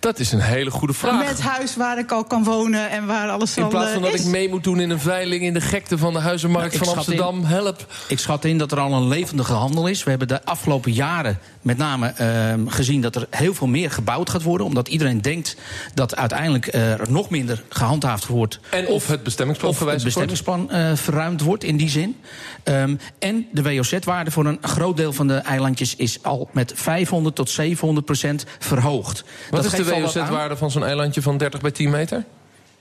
Dat 0.00 0.18
is 0.18 0.32
een 0.32 0.40
hele 0.40 0.70
goede 0.70 0.94
vraag. 0.94 1.26
Met 1.26 1.40
huis 1.40 1.76
waar 1.76 1.98
ik 1.98 2.12
al 2.12 2.24
kan 2.24 2.44
wonen 2.44 2.90
en 2.90 3.06
waar 3.06 3.28
alles 3.28 3.56
in 3.56 3.62
al 3.62 3.68
In 3.68 3.76
plaats 3.76 3.92
van 3.92 4.02
uh, 4.02 4.06
dat 4.06 4.18
is. 4.18 4.24
ik 4.24 4.30
mee 4.30 4.48
moet 4.48 4.64
doen 4.64 4.80
in 4.80 4.90
een 4.90 5.00
veiling 5.00 5.42
in 5.42 5.52
de 5.52 5.60
gekte 5.60 5.98
van 5.98 6.12
de 6.12 6.18
huizenmarkt 6.18 6.72
Nou, 6.72 6.84
van 6.84 6.94
Amsterdam. 6.94 7.38
in, 7.38 7.44
Help. 7.44 7.86
Ik 8.08 8.18
schat 8.18 8.44
in 8.44 8.58
dat 8.58 8.72
er 8.72 8.78
al 8.78 8.92
een 8.92 9.08
levendige 9.08 9.52
handel 9.52 9.86
is. 9.86 10.04
We 10.04 10.10
hebben 10.10 10.28
de 10.28 10.44
afgelopen 10.44 10.92
jaren 10.92 11.38
met 11.62 11.76
name 11.78 12.14
uh, 12.20 12.72
gezien 12.72 13.00
dat 13.00 13.16
er 13.16 13.26
heel 13.30 13.54
veel 13.54 13.66
meer 13.66 13.90
gebouwd 13.90 14.30
gaat 14.30 14.42
worden. 14.42 14.66
Omdat 14.66 14.88
iedereen 14.88 15.22
denkt 15.22 15.56
dat 15.94 16.16
uiteindelijk 16.16 16.74
uh, 16.74 16.92
er 16.92 17.10
nog 17.10 17.30
minder 17.30 17.62
gehandhaafd 17.68 18.26
wordt. 18.26 18.60
En 18.70 18.86
of 18.86 19.08
het 19.08 19.22
bestemmingsplan 19.22 19.70
of 19.70 19.80
het 19.80 20.02
bestemmingsplan 20.02 20.68
uh, 20.72 20.94
verruimd 20.94 21.40
wordt 21.40 21.64
in 21.64 21.76
die 21.76 21.90
zin. 21.90 22.16
Um, 22.64 22.98
en 23.18 23.46
de 23.52 23.62
WOZ-waarde 23.62 24.30
voor 24.30 24.46
een 24.46 24.58
groot 24.60 24.96
deel 24.96 25.12
van 25.12 25.26
de 25.26 25.34
eilandjes 25.34 25.96
is 25.96 26.22
al 26.22 26.48
met 26.52 26.72
500 26.74 27.34
tot 27.34 27.50
700 27.50 28.06
procent 28.06 28.44
verhoogd. 28.58 29.24
Wat 29.50 29.62
dat 29.62 29.72
is 29.72 29.85
de 29.86 30.00
WOZ-waarde 30.00 30.56
van 30.56 30.70
zo'n 30.70 30.84
eilandje 30.84 31.22
van 31.22 31.36
30 31.36 31.60
bij 31.60 31.70
10 31.70 31.90
meter? 31.90 32.24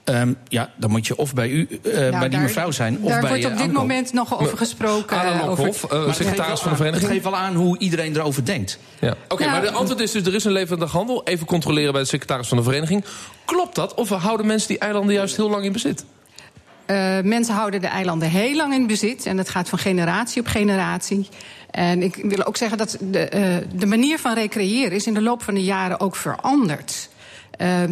Um, 0.06 0.38
ja, 0.48 0.70
dan 0.76 0.92
moet 0.92 1.08
je 1.08 1.18
of 1.18 1.34
bij 1.34 1.50
u, 1.50 1.68
uh, 1.70 1.94
nou, 1.94 2.10
bij 2.10 2.20
die 2.20 2.30
daar, 2.30 2.42
mevrouw 2.42 2.72
zijn, 2.72 2.98
of 3.02 3.10
daar 3.10 3.22
bij 3.22 3.30
wordt 3.30 3.46
op 3.46 3.52
uh, 3.52 3.58
dit 3.58 3.74
moment 3.74 4.14
nog 4.14 4.40
over 4.40 4.58
gesproken. 4.58 5.18
Anna 5.18 5.46
Lokhoff, 5.46 5.92
uh, 5.94 6.14
secretaris 6.14 6.60
van 6.60 6.70
de 6.70 6.76
vereniging. 6.76 7.04
Het 7.04 7.12
geeft 7.12 7.24
wel 7.24 7.36
aan 7.36 7.56
hoe 7.56 7.78
iedereen 7.78 8.16
erover 8.16 8.46
denkt. 8.46 8.80
Ja. 9.00 9.10
Oké, 9.10 9.34
okay, 9.34 9.48
nou, 9.48 9.60
maar 9.62 9.72
de 9.72 9.78
antwoord 9.78 10.00
is 10.00 10.12
dus, 10.12 10.26
er 10.26 10.34
is 10.34 10.44
een 10.44 10.52
levendig 10.52 10.92
handel. 10.92 11.24
Even 11.24 11.46
controleren 11.46 11.92
bij 11.92 12.02
de 12.02 12.08
secretaris 12.08 12.48
van 12.48 12.58
de 12.58 12.64
vereniging. 12.64 13.06
Klopt 13.46 13.76
dat? 13.76 13.94
Of 13.94 14.10
houden 14.10 14.46
mensen 14.46 14.68
die 14.68 14.80
eilanden 14.80 15.14
juist 15.14 15.36
heel 15.36 15.50
lang 15.50 15.66
in 15.66 15.72
bezit? 15.72 16.06
Uh, 16.88 17.20
mensen 17.22 17.56
houden 17.56 17.82
de 17.82 17.88
eilanden 17.88 18.30
heel 18.30 18.56
lang 18.56 18.74
in 18.74 18.88
bezit. 18.88 19.26
En 19.26 19.38
dat 19.38 19.50
gaat 19.50 19.70
van 19.70 19.80
generatie 19.80 20.42
op 20.42 20.48
generatie. 20.48 21.28
En 21.76 22.04
ik 22.04 22.16
wil 22.16 22.46
ook 22.46 22.58
zeggen 22.58 22.78
dat 22.78 22.98
de, 23.00 23.32
uh, 23.36 23.80
de 23.80 23.86
manier 23.86 24.20
van 24.20 24.34
recreëren 24.34 24.92
is 24.92 25.08
in 25.08 25.14
de 25.14 25.22
loop 25.22 25.44
van 25.44 25.54
de 25.54 25.64
jaren 25.64 26.00
ook 26.00 26.16
veranderd. 26.16 27.10
Uh, 27.58 27.84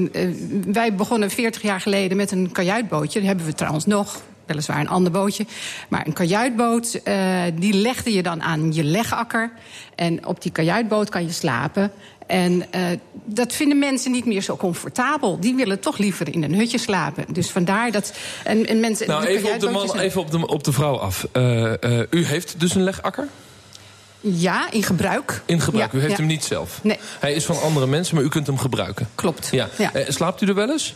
wij 0.65 0.95
begonnen 0.95 1.29
40 1.29 1.61
jaar 1.61 1.81
geleden 1.81 2.17
met 2.17 2.31
een 2.31 2.51
kajuitbootje. 2.51 3.19
Dat 3.19 3.27
hebben 3.27 3.45
we 3.45 3.53
trouwens 3.53 3.85
nog. 3.85 4.21
Weliswaar 4.45 4.79
een 4.79 4.89
ander 4.89 5.11
bootje. 5.11 5.45
Maar 5.89 6.07
een 6.07 6.13
kajuitboot, 6.13 6.99
uh, 7.03 7.41
die 7.55 7.73
legde 7.73 8.13
je 8.13 8.23
dan 8.23 8.41
aan 8.41 8.73
je 8.73 8.83
legakker. 8.83 9.51
En 9.95 10.25
op 10.25 10.41
die 10.41 10.51
kajuitboot 10.51 11.09
kan 11.09 11.23
je 11.23 11.31
slapen. 11.31 11.91
En 12.27 12.53
uh, 12.53 12.85
dat 13.25 13.53
vinden 13.53 13.79
mensen 13.79 14.11
niet 14.11 14.25
meer 14.25 14.41
zo 14.41 14.55
comfortabel. 14.55 15.39
Die 15.39 15.55
willen 15.55 15.79
toch 15.79 15.97
liever 15.97 16.33
in 16.33 16.43
een 16.43 16.55
hutje 16.55 16.77
slapen. 16.77 17.25
Dus 17.33 17.49
vandaar 17.49 17.91
dat. 17.91 18.13
En, 18.43 18.65
en 18.65 18.79
mensen, 18.79 19.07
nou, 19.07 19.25
even 19.25 19.53
op 19.53 19.59
de 19.59 19.69
man, 19.69 19.97
even 19.97 20.21
op 20.21 20.31
de, 20.31 20.47
op 20.47 20.63
de 20.63 20.71
vrouw 20.71 20.97
af. 20.97 21.27
U 22.09 22.25
heeft 22.25 22.59
dus 22.59 22.75
een 22.75 22.83
legakker? 22.83 23.27
Ja, 24.25 24.71
in 24.71 24.83
gebruik. 24.83 25.41
In 25.45 25.61
gebruik. 25.61 25.91
Ja, 25.91 25.97
u 25.97 26.01
heeft 26.01 26.11
ja. 26.11 26.17
hem 26.17 26.27
niet 26.27 26.43
zelf. 26.43 26.79
Nee. 26.83 26.99
Hij 27.19 27.33
is 27.33 27.45
van 27.45 27.61
andere 27.61 27.87
mensen, 27.87 28.15
maar 28.15 28.23
u 28.23 28.29
kunt 28.29 28.47
hem 28.47 28.57
gebruiken. 28.57 29.09
Klopt. 29.15 29.49
Ja. 29.51 29.69
Ja. 29.77 29.91
slaapt 30.07 30.41
u 30.41 30.47
er 30.47 30.55
wel 30.55 30.69
eens? 30.69 30.93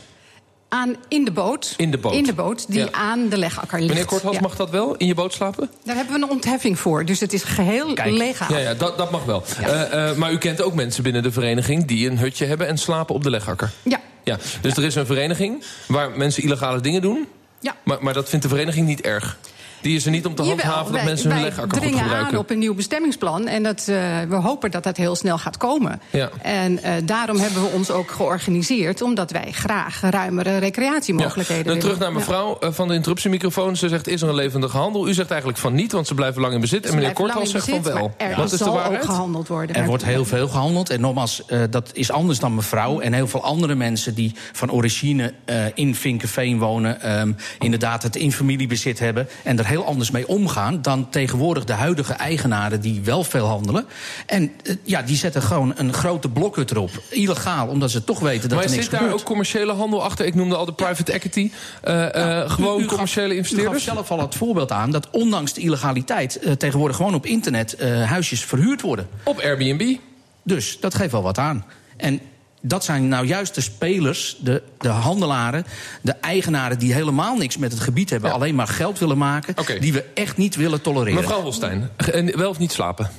Aan, 0.70 0.96
in 1.08 1.26
de 1.26 1.32
boot. 1.32 1.74
In 1.78 1.92
de 1.92 1.98
boot. 1.98 2.14
In 2.14 2.24
de 2.24 2.34
boot 2.34 2.66
die 2.72 2.80
Ja. 2.80 2.92
aan 2.92 3.30
de 3.30 3.38
legakker 3.38 3.78
ligt. 3.78 3.90
Meneer 3.90 4.06
Korthals, 4.06 4.36
Ja. 4.36 4.42
mag 4.42 4.56
dat 4.56 4.70
wel? 4.70 4.96
In 4.96 5.08
je 5.08 5.14
boot 5.14 5.34
slapen? 5.34 5.70
Daar 5.84 5.96
hebben 5.96 6.14
we 6.16 6.22
een 6.22 6.30
ontheffing 6.30 6.80
voor. 6.80 7.06
Dus 7.06 7.20
het 7.20 7.34
is 7.34 7.44
geheel 7.44 7.94
legaal. 8.06 8.52
Ja, 8.52 8.58
ja 8.58 8.74
dat, 8.74 8.98
dat 8.98 9.12
mag 9.12 9.24
wel. 9.24 9.44
Eh, 9.62 10.10
eh, 10.10 10.16
maar 10.18 10.32
u 10.32 10.38
kent 10.38 10.62
ook 10.62 10.74
mensen 10.74 11.04
binnen 11.04 11.24
de 11.24 11.32
vereniging 11.32 11.86
die 11.86 12.10
een 12.10 12.18
hutje 12.18 12.46
hebben 12.46 12.68
en 12.68 12.78
slapen 12.78 13.16
op 13.16 13.24
de 13.24 13.30
legakker. 13.30 13.72
Ja. 13.84 14.00
Ja, 14.24 14.38
dus 14.62 14.78
er 14.78 14.84
is 14.84 14.96
een 14.96 15.06
vereniging 15.06 15.64
waar 15.88 16.12
mensen 16.18 16.44
illegale 16.44 16.82
dingen 16.82 17.02
doen. 17.02 17.28
Ja. 17.60 17.76
Maar, 17.84 17.98
maar 18.02 18.14
dat 18.14 18.30
vindt 18.30 18.44
de 18.44 18.50
vereniging 18.52 18.88
niet 18.88 19.02
erg. 19.02 19.38
Die 19.82 19.96
is 19.96 20.06
er 20.06 20.12
niet 20.12 20.26
om 20.26 20.36
te 20.36 20.42
Jawel, 20.44 20.58
handhaven 20.58 20.86
dat 20.92 20.96
wij- 20.96 21.04
mensen 21.06 21.30
hun 21.32 21.40
wij 21.40 21.50
legakker 21.50 21.72
goed 21.74 21.82
dringen 21.82 22.00
gebruiken. 22.04 22.34
aan 22.34 22.40
op 22.40 22.50
een 22.50 22.60
nieuw 22.60 22.74
bestemmingsplan. 22.74 23.48
En 23.48 23.64
dat, 23.64 23.80
eh, 23.88 23.96
we 24.30 24.36
hopen 24.36 24.72
dat 24.72 24.84
dat 24.84 24.98
heel 24.98 25.16
snel 25.16 25.38
gaat 25.38 25.58
komen. 25.58 26.02
Ja. 26.10 26.30
En 26.42 26.84
eh, 26.84 26.94
daarom 27.04 27.38
hebben 27.40 27.62
we 27.62 27.68
ons 27.68 27.92
ook 27.92 28.12
georganiseerd. 28.12 29.02
Omdat 29.02 29.32
wij 29.32 29.48
graag 29.52 30.02
ruimere 30.10 30.58
recreatiemogelijkheden 30.58 31.66
Dan 31.66 31.74
willen. 31.74 31.90
terug 31.90 32.00
naar 32.00 32.14
mevrouw 32.20 32.58
eh, 32.60 32.70
van 32.72 32.88
de 32.88 32.94
interruptiemicrofoon. 32.94 33.76
Ze 33.76 33.90
zegt, 33.90 34.08
is 34.08 34.22
er 34.22 34.30
een 34.30 34.36
levendige 34.36 34.78
handel? 34.78 35.08
U 35.08 35.14
zegt 35.14 35.30
eigenlijk 35.30 35.60
van 35.60 35.74
niet, 35.74 35.92
want 35.92 36.08
ze 36.08 36.14
blijven 36.14 36.42
lang 36.42 36.54
in 36.54 36.62
bezit. 36.62 36.84
Ze 36.84 36.90
en 36.90 36.96
meneer 36.96 37.14
Korthals 37.14 37.52
zegt 37.52 37.70
van 37.70 37.84
wel. 37.84 38.14
Er 38.18 38.36
Wat 38.36 38.52
is 38.52 38.60
de 38.60 38.70
ook 38.70 39.04
gehandeld 39.04 39.48
worden. 39.48 39.76
Er 39.76 39.86
wordt 39.86 40.06
heel 40.06 40.26
veel 40.26 40.48
gehandeld. 40.48 40.90
En 40.90 41.02
nogmaals, 41.02 41.46
eh, 41.46 41.62
dat 41.70 41.90
is 41.94 42.12
anders 42.12 42.40
dan 42.40 42.56
mevrouw. 42.56 43.00
En 43.00 43.14
heel 43.14 43.28
veel 43.28 43.44
andere 43.44 43.76
mensen 43.76 44.14
die 44.14 44.34
van 44.52 44.72
origine 44.72 45.34
eh, 45.46 45.66
in 45.74 45.96
Vinkenveen 45.96 46.60
wonen... 46.60 47.02
ehm, 47.02 47.32
inderdaad 47.60 48.04
het 48.04 48.16
in 48.16 48.32
familiebezit 48.32 49.00
hebben... 49.00 49.28
en 49.44 49.58
er 49.58 49.67
heel 49.68 49.86
anders 49.86 50.12
mee 50.12 50.28
omgaan 50.28 50.82
dan 50.82 51.10
tegenwoordig 51.10 51.64
de 51.64 51.74
huidige 51.74 52.14
eigenaren... 52.14 52.82
die 52.82 53.02
wel 53.02 53.24
veel 53.24 53.46
handelen. 53.46 53.86
En 54.26 54.52
eh, 54.64 54.76
ja, 54.84 55.02
die 55.02 55.16
zetten 55.16 55.42
gewoon 55.42 55.74
een 55.76 55.94
grote 55.94 56.30
blokhut 56.30 56.72
erop. 56.72 56.90
Illegaal, 57.10 57.68
omdat 57.68 57.92
ze 57.92 58.04
toch 58.04 58.20
weten 58.20 58.50
dat 58.50 58.58
maar 58.58 58.64
er 58.68 58.72
niks 58.72 58.82
zit 58.84 58.92
daar 58.92 59.00
gebeurt. 59.02 59.20
ook 59.22 59.26
commerciële 59.28 59.74
handel 59.74 60.04
achter? 60.04 60.26
Ik 60.26 60.36
noemde 60.36 60.56
al 60.56 60.66
de 60.66 60.74
private 60.74 61.12
equity. 61.12 61.52
eh, 61.82 62.42
eh, 62.42 62.50
gewoon 62.50 62.76
U- 62.76 62.80
u 62.80 62.82
gaf- 62.84 62.90
commerciële 62.92 63.34
U 63.34 63.38
investeerders? 63.38 63.84
gaf 63.84 63.94
zelf 63.96 64.12
al 64.12 64.20
het 64.20 64.36
voorbeeld 64.36 64.72
aan 64.72 64.92
dat 64.92 65.08
ondanks 65.12 65.54
de 65.54 65.62
illegaliteit... 65.62 66.40
tegenwoordig 66.58 66.96
gewoon 66.98 67.14
op 67.16 67.26
internet 67.26 67.76
huisjes 68.06 68.46
verhuurd 68.46 68.82
worden. 68.82 69.08
Op 69.24 69.40
Airbnb? 69.40 69.96
Dus 70.44 70.78
dat 70.80 70.96
geeft 70.96 71.12
wel 71.12 71.22
wat 71.24 71.38
aan. 71.38 71.66
En 71.98 72.20
dat 72.68 72.84
zijn 72.84 73.08
nou 73.08 73.26
juist 73.26 73.56
de 73.56 73.62
spelers, 73.62 74.38
de, 74.40 74.64
de 74.78 74.88
handelaren, 74.88 75.66
de 76.02 76.12
eigenaren 76.12 76.80
die 76.80 76.94
helemaal 76.94 77.36
niks 77.36 77.58
met 77.58 77.72
het 77.72 77.82
gebied 77.82 78.10
hebben, 78.10 78.32
alleen 78.32 78.56
maar 78.56 78.68
geld 78.68 79.00
willen 79.00 79.18
maken, 79.18 79.56
die 79.80 79.94
we 79.94 80.06
echt 80.14 80.38
niet 80.38 80.56
willen 80.56 80.82
tolereren. 80.82 81.22
Mevrouw 81.22 81.42
Holstein, 81.42 81.90
en 82.12 82.38
wel 82.38 82.50
of 82.50 82.60
niet 82.60 82.72
slapen? 82.72 83.10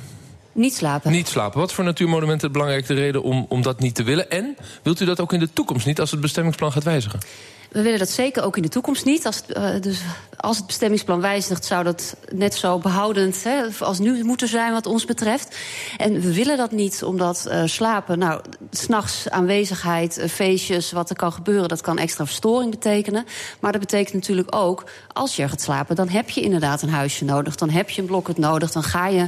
Niet 0.53 0.75
slapen. 0.75 1.11
Niet 1.11 1.29
slapen. 1.29 1.61
Wat 1.61 1.73
voor 1.73 1.85
natuurmonumenten 1.85 2.47
de 2.47 2.53
belangrijkste 2.53 2.95
reden 2.95 3.23
om, 3.23 3.47
om 3.49 3.63
dat 3.63 3.81
niet 3.81 3.95
te 3.95 4.03
willen? 4.03 4.31
En 4.31 4.57
wilt 4.83 5.01
u 5.01 5.05
dat 5.05 5.21
ook 5.21 5.33
in 5.33 5.39
de 5.39 5.53
toekomst 5.53 5.87
niet 5.87 6.01
als 6.01 6.11
het 6.11 6.21
bestemmingsplan 6.21 6.73
gaat 6.73 6.85
wijzigen? 6.85 7.21
We 7.69 7.83
willen 7.83 7.99
dat 7.99 8.11
zeker 8.11 8.43
ook 8.43 8.57
in 8.57 8.63
de 8.63 8.69
toekomst 8.69 9.05
niet. 9.05 9.27
Als 9.27 9.37
het, 9.37 9.53
eh, 9.53 9.81
dus 9.81 10.01
als 10.37 10.57
het 10.57 10.67
bestemmingsplan 10.67 11.21
wijzigt, 11.21 11.65
zou 11.65 11.85
dat 11.85 12.17
net 12.33 12.55
zo 12.55 12.79
behoudend 12.79 13.45
hè, 13.45 13.63
als 13.81 13.99
nu 13.99 14.25
moeten 14.25 14.49
zijn, 14.49 14.73
wat 14.73 14.87
ons 14.87 15.05
betreft. 15.05 15.57
En 15.97 16.21
we 16.21 16.35
willen 16.35 16.57
dat 16.57 16.71
niet, 16.71 17.03
omdat 17.03 17.47
eh, 17.47 17.63
slapen, 17.65 18.19
nou, 18.19 18.41
s'nachts 18.71 19.31
aanwezigheid, 19.31 20.19
eh, 20.19 20.29
feestjes, 20.29 20.93
wat 20.93 21.11
er 21.11 21.17
kan 21.17 21.33
gebeuren, 21.33 21.69
dat 21.69 21.81
kan 21.81 21.99
extra 21.99 22.27
verstoring 22.27 22.71
betekenen. 22.71 23.25
Maar 23.61 23.73
dat 23.73 23.81
betekent 23.81 24.15
natuurlijk 24.15 24.55
ook, 24.55 24.85
als 25.13 25.37
je 25.37 25.43
er 25.43 25.49
gaat 25.49 25.61
slapen, 25.61 25.97
dan 25.97 26.09
heb 26.09 26.31
je 26.31 26.41
inderdaad 26.41 26.83
een 26.83 26.91
huisje 26.91 27.25
nodig. 27.25 27.55
Dan 27.55 27.71
heb 27.71 27.91
je 27.91 28.01
een 28.01 28.07
blokhut 28.07 28.39
nodig. 28.39 28.73
Dan 28.73 28.83
ga 28.83 29.09
je 29.09 29.21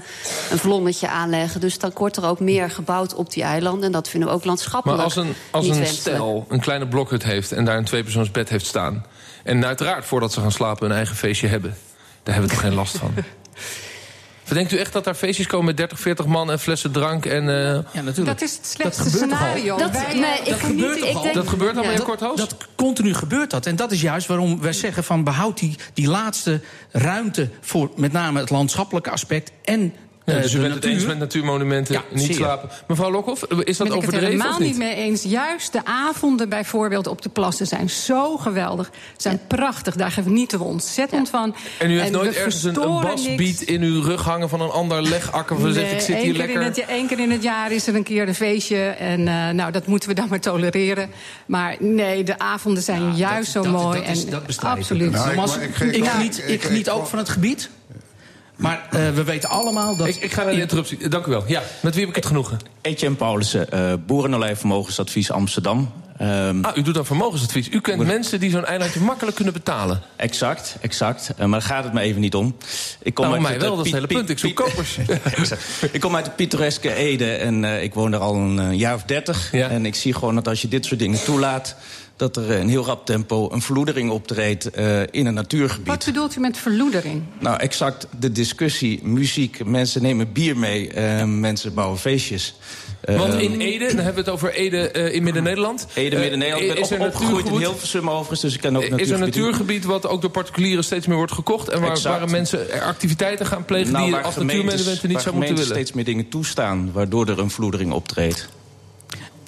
een 0.51 0.59
vlommetje 0.59 1.09
aanleggen. 1.09 1.61
Dus 1.61 1.79
dan 1.79 1.93
wordt 1.95 2.17
er 2.17 2.25
ook 2.25 2.41
meer 2.41 2.71
gebouwd 2.71 3.15
op 3.15 3.33
die 3.33 3.43
eilanden. 3.43 3.85
En 3.85 3.93
dat 3.93 4.09
vinden 4.09 4.29
we 4.29 4.35
ook 4.35 4.45
landschappelijk. 4.45 4.97
Maar 4.97 5.07
als 5.07 5.17
een, 5.17 5.35
als 5.51 5.69
een 5.69 5.87
stel 5.87 6.45
een 6.49 6.61
kleine 6.61 6.89
blokhut 6.89 7.23
heeft 7.23 7.53
en 7.53 7.65
daar 7.65 7.77
een 7.77 7.85
tweepersoonsbed 8.31 8.49
heeft 8.49 8.67
staan. 8.67 9.07
En 9.45 9.65
uiteraard 9.67 10.05
voordat 10.05 10.33
ze 10.33 10.41
gaan 10.41 10.53
slapen 10.53 10.91
een 10.91 10.97
eigen 10.97 11.17
feestje 11.17 11.47
hebben. 11.49 11.77
Daar 12.23 12.35
hebben 12.35 12.51
we 12.51 12.57
toch 12.57 12.65
geen 12.67 12.75
last 12.75 12.99
van. 12.99 13.15
Verdenkt 14.45 14.73
u 14.73 14.77
echt 14.79 14.93
dat 14.93 15.05
daar 15.05 15.15
feestjes 15.15 15.47
komen 15.47 15.67
met 15.67 15.77
30, 15.77 16.01
40 16.01 16.27
man 16.27 16.51
en 16.51 16.59
flessen 16.61 16.93
drank 16.93 17.27
en... 17.27 17.49
eh, 17.49 17.65
Ja, 17.93 18.01
natuurlijk. 18.03 18.27
Dat 18.27 18.43
is 18.49 18.57
het 18.57 18.67
slechtste 18.67 19.11
scenario. 19.11 19.77
Dat- 19.77 19.91
Wij- 19.91 20.15
nee, 20.15 20.39
ik 20.39 20.49
dat 20.51 20.61
gebeurt 20.61 20.95
niet, 21.01 21.05
ik 21.05 21.15
al? 21.15 21.23
denk- 21.23 21.35
Dat 21.35 21.49
gebeurt 21.49 21.77
al, 21.77 21.83
Ja. 21.83 21.89
meneer 21.89 22.05
Korthoos? 22.05 22.37
Dat 22.37 22.57
continu 22.75 23.15
gebeurt 23.15 23.51
dat. 23.51 23.67
En 23.67 23.77
dat 23.77 23.93
is 23.93 24.01
juist 24.01 24.27
waarom 24.27 24.61
wij 24.61 24.73
zeggen 24.73 25.05
van 25.05 25.25
behoud 25.25 25.59
die, 25.59 25.77
die 25.95 26.09
laatste 26.09 26.61
ruimte 26.91 27.51
voor 27.61 27.91
met 27.97 28.13
name 28.13 28.41
het 28.41 28.51
landschappelijke 28.51 29.11
aspect 29.11 29.51
en 29.65 29.95
Ja, 30.25 30.37
eh, 30.37 30.43
dus 30.43 30.55
u 30.55 30.61
bent 30.61 30.75
het 30.75 30.85
eens 30.85 31.05
met 31.07 31.19
natuurmonumenten, 31.19 31.95
Ja, 31.95 32.03
niet 32.11 32.35
slapen. 32.35 32.69
Mevrouw 32.87 33.11
Lokhoff, 33.11 33.43
is 33.43 33.49
dat 33.49 33.57
ben 33.57 33.67
ik 33.67 33.77
het 33.79 33.93
overdreven 33.93 34.27
helemaal 34.27 34.59
niet 34.59 34.69
niet? 34.69 34.79
mee 34.79 34.95
eens. 34.95 35.23
Juist 35.23 35.73
de 35.73 35.85
avonden 35.85 36.49
bijvoorbeeld 36.49 37.07
op 37.07 37.23
de 37.23 37.29
plassen 37.29 37.67
zijn 37.67 37.91
zo 37.91 38.37
geweldig. 38.37 38.91
Zijn 39.17 39.41
prachtig. 39.47 39.95
Daar 39.97 40.11
genieten 40.11 40.59
we 40.59 40.65
ontzettend 40.65 41.29
van. 41.29 41.55
En 41.79 41.91
u 41.91 41.99
heeft 41.99 42.11
we 42.11 42.17
nooit 42.17 42.35
ergens 42.35 42.63
een, 42.65 42.83
een 42.83 43.01
basbeat 43.01 43.61
in 43.61 43.83
uw 43.83 44.03
rug 44.03 44.23
hangen 44.25 44.49
van 44.49 44.61
een 44.61 44.71
ander 44.71 45.03
legakker... 45.03 45.73
zegt, 45.73 45.93
ik 45.93 46.01
zit 46.01 46.09
één 46.17 46.25
hier 46.25 46.33
keer 46.35 46.39
lekker... 46.41 46.61
In 46.61 46.67
het, 46.67 46.85
één 46.85 47.07
keer 47.07 47.19
in 47.19 47.31
het 47.31 47.43
jaar 47.43 47.73
is 47.73 47.87
er 47.87 47.95
een 47.95 48.03
keer 48.03 48.29
een 48.29 48.35
feestje. 48.35 48.77
En 48.79 49.29
eh, 49.29 49.49
nou, 49.51 49.73
dat 49.73 49.87
moeten 49.87 50.09
we 50.09 50.15
dan 50.15 50.27
maar 50.29 50.41
tolereren. 50.41 51.11
Maar 51.47 51.77
nee, 51.79 52.23
de 52.25 52.39
avonden 52.39 52.83
zijn 52.83 53.15
juist 53.17 53.53
dat, 53.53 53.65
zo 53.65 53.71
dat- 53.73 53.83
mooi. 53.83 53.99
Dat, 54.01 54.09
is, 54.17 54.25
en 54.25 54.31
dat 54.31 54.47
bestrijd 54.47 54.75
ik. 54.75 54.81
absoluut. 54.81 55.11
Nou, 55.13 55.61
ik- 55.61 56.63
geniet 56.63 56.87
ik- 56.87 56.93
ook 56.93 57.07
van 57.07 57.19
het 57.19 57.29
gebied. 57.29 57.71
Maar 58.61 58.87
eh, 58.91 59.11
we 59.11 59.25
weten 59.25 59.49
allemaal 59.49 59.97
dat... 59.97 60.07
Ik, 60.07 60.17
ik 60.17 60.33
ga 60.33 60.45
naar 60.45 60.55
de 60.55 60.61
interruptie. 60.61 61.09
Dank 61.09 61.27
u 61.27 61.31
wel. 61.31 61.45
Ja, 61.47 61.63
met 61.83 61.93
wie 61.93 62.01
heb 62.01 62.11
ik 62.11 62.17
het 62.17 62.27
genoegen? 62.27 62.59
Etienne 62.81 63.17
Paulussen, 63.17 63.71
eh 63.71 63.93
Boerenolij-vermogensadvies 64.07 65.31
Amsterdam. 65.31 65.93
Ehm, 66.21 66.61
Ah, 66.63 66.77
u 66.77 66.83
doet 66.83 66.95
dan 66.95 67.07
vermogensadvies. 67.07 67.69
U 67.69 67.81
kent 67.81 68.07
mensen 68.07 68.41
die 68.41 68.51
zo'n 68.51 68.65
eilandje 68.65 69.01
makkelijk 69.01 69.37
kunnen 69.37 69.55
betalen. 69.55 70.03
Exact, 70.17 70.77
exact. 70.81 71.31
Eh, 71.37 71.47
maar 71.47 71.59
daar 71.61 71.69
gaat 71.69 71.85
het 71.85 71.93
me 71.93 72.01
even 72.01 72.21
niet 72.21 72.35
om. 72.35 72.57
Ik 73.03 73.15
kom 73.15 73.25
Nou, 73.25 73.37
uit 73.37 73.45
mij 73.45 73.53
het, 73.53 73.63
wel, 73.63 73.77
dat 73.77 73.87
is 73.87 73.93
het 73.93 74.01
hele 74.01 74.15
punt. 74.15 74.31
Ik 74.31 74.39
zoek 74.39 74.55
kopers. 74.55 74.99
Exact. 75.37 75.63
ik 75.93 76.01
kom 76.01 76.17
uit 76.17 76.25
de 76.25 76.31
pittoreske 76.31 76.95
Ede 76.95 77.33
en 77.33 77.65
eh, 77.65 77.83
ik 77.83 77.95
woon 77.95 78.11
daar 78.11 78.21
al 78.21 78.35
een 78.35 78.59
eh, 78.59 78.79
jaar 78.79 78.95
of 78.95 79.03
dertig. 79.03 79.53
Ja. 79.53 79.69
En 79.69 79.87
ik 79.87 79.95
zie 79.95 80.15
gewoon 80.15 80.35
dat 80.35 80.49
als 80.49 80.63
je 80.63 80.69
dit 80.69 80.85
soort 80.85 81.01
dingen 81.01 81.25
toelaat... 81.25 81.77
dat 82.17 82.37
er 82.37 82.51
in 82.51 82.69
heel 82.69 82.85
rap 82.85 83.07
tempo 83.07 83.51
een 83.53 83.63
verloedering 83.63 84.11
optreedt 84.11 84.71
eh, 84.71 85.01
in 85.11 85.27
een 85.27 85.35
natuurgebied. 85.35 85.87
Wat 85.87 86.05
bedoelt 86.05 86.37
u 86.37 86.41
met 86.41 86.59
verloedering? 86.59 87.23
Nou, 87.39 87.59
exact 87.59 88.07
de 88.19 88.33
discussie, 88.33 89.01
muziek, 89.03 89.65
mensen 89.65 90.03
nemen 90.03 90.33
bier 90.33 90.57
mee, 90.57 90.93
mensen 91.27 91.75
bouwen 91.75 91.99
feestjes. 91.99 92.55
Want 93.19 93.35
Eh, 93.35 93.41
in 93.43 93.61
Ede, 93.61 93.87
dan 93.87 93.97
hebben 93.97 94.15
we 94.15 94.21
het 94.21 94.29
over 94.29 94.53
Ede 94.55 94.91
eh, 94.91 95.15
in 95.15 95.23
Midden-Nederland. 95.23 95.87
Ede, 95.95 96.17
Eh, 96.17 96.23
Midden-Nederland. 96.23 96.79
Is 96.79 96.91
er 96.91 97.01
op, 97.01 97.07
opgegroeid 97.07 97.47
in 97.47 97.57
Hilversum 97.57 98.11
overigens, 98.11 98.41
dus 98.41 98.55
ik 98.55 98.61
ken 98.61 98.77
ook 98.77 98.83
Is 98.83 99.09
er 99.09 99.15
een 99.15 99.21
natuurgebied. 99.21 99.85
wat 99.85 100.07
ook 100.07 100.21
door 100.21 100.31
particulieren 100.31 100.85
steeds 100.85 101.07
meer 101.07 101.17
wordt 101.17 101.33
gekocht... 101.33 101.69
en 101.69 101.81
waar, 101.81 102.01
waar 102.03 102.31
mensen 102.31 102.81
activiteiten 102.83 103.47
gaan 103.47 103.65
plegen... 103.65 103.93
Nou, 103.93 104.05
die 104.05 104.15
je 104.15 104.21
als 104.23 104.37
natuurmonumenten 104.37 105.09
niet 105.09 105.21
zou 105.21 105.35
moeten 105.35 105.55
willen? 105.55 105.71
steeds 105.71 105.93
meer 105.93 106.05
dingen 106.05 106.29
toestaan... 106.29 106.91
waardoor 106.93 107.29
er 107.29 107.39
een 107.39 107.51
vloedering 107.51 107.93
optreedt. 107.93 108.49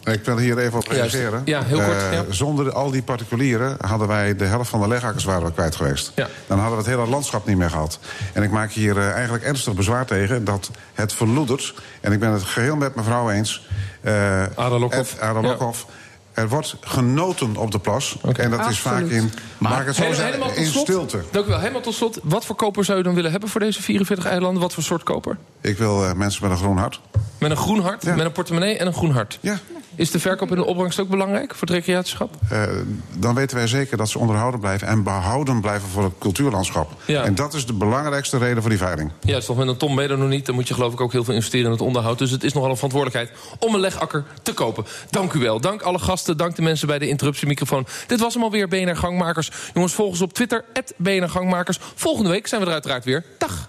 Ik 0.05 0.25
wil 0.25 0.37
hier 0.39 0.59
even 0.59 0.79
op 0.79 0.89
reageren. 0.89 1.43
Ja, 1.45 1.63
heel 1.63 1.79
kort, 1.81 2.03
Eh, 2.03 2.13
ja. 2.13 2.25
Zonder 2.29 2.73
al 2.73 2.91
die 2.91 3.03
particulieren 3.03 3.77
hadden 3.87 4.09
wij 4.09 4.37
de 4.37 4.45
helft 4.45 4.71
van 4.71 4.81
de 4.81 4.89
legakkers 4.89 5.25
waren 5.25 5.45
we 5.45 5.53
kwijt 5.53 5.77
geweest. 5.77 6.13
Ja. 6.15 6.29
Dan 6.47 6.59
hadden 6.59 6.79
we 6.79 6.85
het 6.85 6.95
hele 6.97 7.09
landschap 7.11 7.47
niet 7.47 7.57
meer 7.57 7.71
gehad. 7.71 7.99
En 8.33 8.43
ik 8.43 8.51
maak 8.51 8.71
hier 8.73 8.99
eh, 8.99 9.11
eigenlijk 9.11 9.45
ernstig 9.45 9.75
bezwaar 9.75 10.07
tegen 10.07 10.45
dat 10.45 10.71
het 10.95 11.13
verloedert. 11.13 11.75
En 12.01 12.13
ik 12.13 12.21
ben 12.21 12.31
het 12.31 12.43
geheel 12.43 12.77
met 12.77 12.95
mevrouw 12.95 13.31
eens. 13.31 13.67
eh, 14.01 14.43
Ada 14.57 14.79
Lokhoff. 14.79 15.87
Er 16.33 16.49
wordt 16.49 16.77
genoten 16.81 17.57
op 17.57 17.71
de 17.71 17.79
plas. 17.79 18.17
En 18.37 18.51
dat 18.51 18.71
is 18.71 18.79
vaak 18.81 19.05
in, 19.05 19.33
Maar 19.59 19.87
het 19.87 19.95
zo 19.97 20.03
Hele- 20.03 20.15
zeggen, 20.15 20.33
helemaal 20.33 20.55
tot 20.55 20.65
in 20.65 20.71
slot. 20.71 20.87
stilte. 20.87 21.21
Dank 21.31 21.47
u 21.47 21.49
wel. 21.49 21.59
Helemaal 21.59 21.81
tot 21.81 21.95
slot. 21.95 22.19
Wat 22.23 22.45
voor 22.45 22.57
koper 22.57 22.85
zou 22.85 22.99
u 22.99 23.03
dan 23.03 23.15
willen 23.15 23.31
hebben 23.31 23.49
voor 23.49 23.61
deze 23.61 23.83
44 23.83 24.27
eilanden? 24.27 24.63
Wat 24.63 24.73
voor 24.75 24.83
soort 24.83 25.03
koper? 25.03 25.37
Ik 25.61 25.79
wil 25.79 26.05
eh, 26.05 26.13
mensen 26.13 26.43
met 26.43 26.51
een 26.53 26.59
groen 26.59 26.77
hart. 26.77 27.01
Met 27.39 27.51
een 27.51 27.57
groen 27.57 27.81
hart, 27.81 28.03
Ja. 28.05 28.15
met 28.15 28.25
een 28.25 28.33
portemonnee 28.33 28.79
en 28.79 28.87
een 28.87 28.95
groen 28.95 29.11
hart. 29.11 29.39
Ja. 29.41 29.59
Is 29.95 30.11
de 30.11 30.21
verkoop 30.21 30.51
en 30.51 30.57
de 30.57 30.65
opbrengst 30.65 31.01
ook 31.01 31.09
belangrijk 31.09 31.51
voor 31.55 31.69
het 31.69 31.77
recreatieschap? 31.77 32.35
Eh, 32.49 32.63
dan 33.13 33.35
weten 33.35 33.57
wij 33.57 33.67
zeker 33.67 33.97
dat 33.97 34.09
ze 34.09 34.19
onderhouden 34.19 34.61
blijven 34.61 34.89
en 34.89 35.03
behouden 35.03 35.61
blijven 35.61 35.89
voor 35.89 36.05
het 36.05 36.13
cultuurlandschap. 36.19 36.93
Ja. 37.07 37.25
En 37.25 37.35
dat 37.35 37.55
is 37.55 37.67
de 37.67 37.73
belangrijkste 37.73 38.39
reden 38.39 38.61
voor 38.61 38.71
die 38.71 38.79
veiling. 38.79 39.11
Ja, 39.21 39.37
is 39.37 39.45
toch 39.45 39.57
met 39.57 39.69
een 39.69 39.77
ton 39.77 40.01
er 40.01 40.19
nog 40.19 40.29
niet. 40.29 40.47
Dan 40.47 40.55
moet 40.55 40.69
je 40.69 40.75
geloof 40.75 40.93
ik 40.93 41.01
ook 41.01 41.13
heel 41.13 41.25
veel 41.25 41.35
investeren 41.35 41.67
in 41.67 41.73
het 41.73 41.81
onderhoud. 41.81 42.19
Dus 42.19 42.31
het 42.31 42.45
is 42.45 42.53
nogal 42.53 42.71
een 42.71 42.75
verantwoordelijkheid 42.75 43.39
om 43.59 43.75
een 43.75 43.81
legakker 43.81 44.25
te 44.43 44.53
kopen. 44.53 44.85
Dank 45.11 45.33
u 45.33 45.39
wel. 45.39 45.61
Dank 45.61 45.83
alle 45.83 45.99
gasten. 45.99 46.37
Dank 46.37 46.57
de 46.57 46.63
mensen 46.63 46.87
bij 46.87 46.99
de 46.99 47.09
interruptiemicrofoon. 47.09 47.87
Dit 48.07 48.21
was 48.21 48.35
hem 48.35 48.43
alweer, 48.43 48.69
BNR 48.69 48.97
Gangmakers. 48.97 49.51
Jongens, 49.75 49.93
volg 49.93 50.09
ons 50.09 50.21
op 50.21 50.33
Twitter, 50.33 50.65
BNR 50.97 51.29
Gangmakers. 51.29 51.79
Volgende 51.95 52.31
week 52.31 52.47
zijn 52.47 52.61
we 52.61 52.67
er 52.67 52.73
uiteraard 52.73 53.05
weer. 53.05 53.25
Dag! 53.39 53.69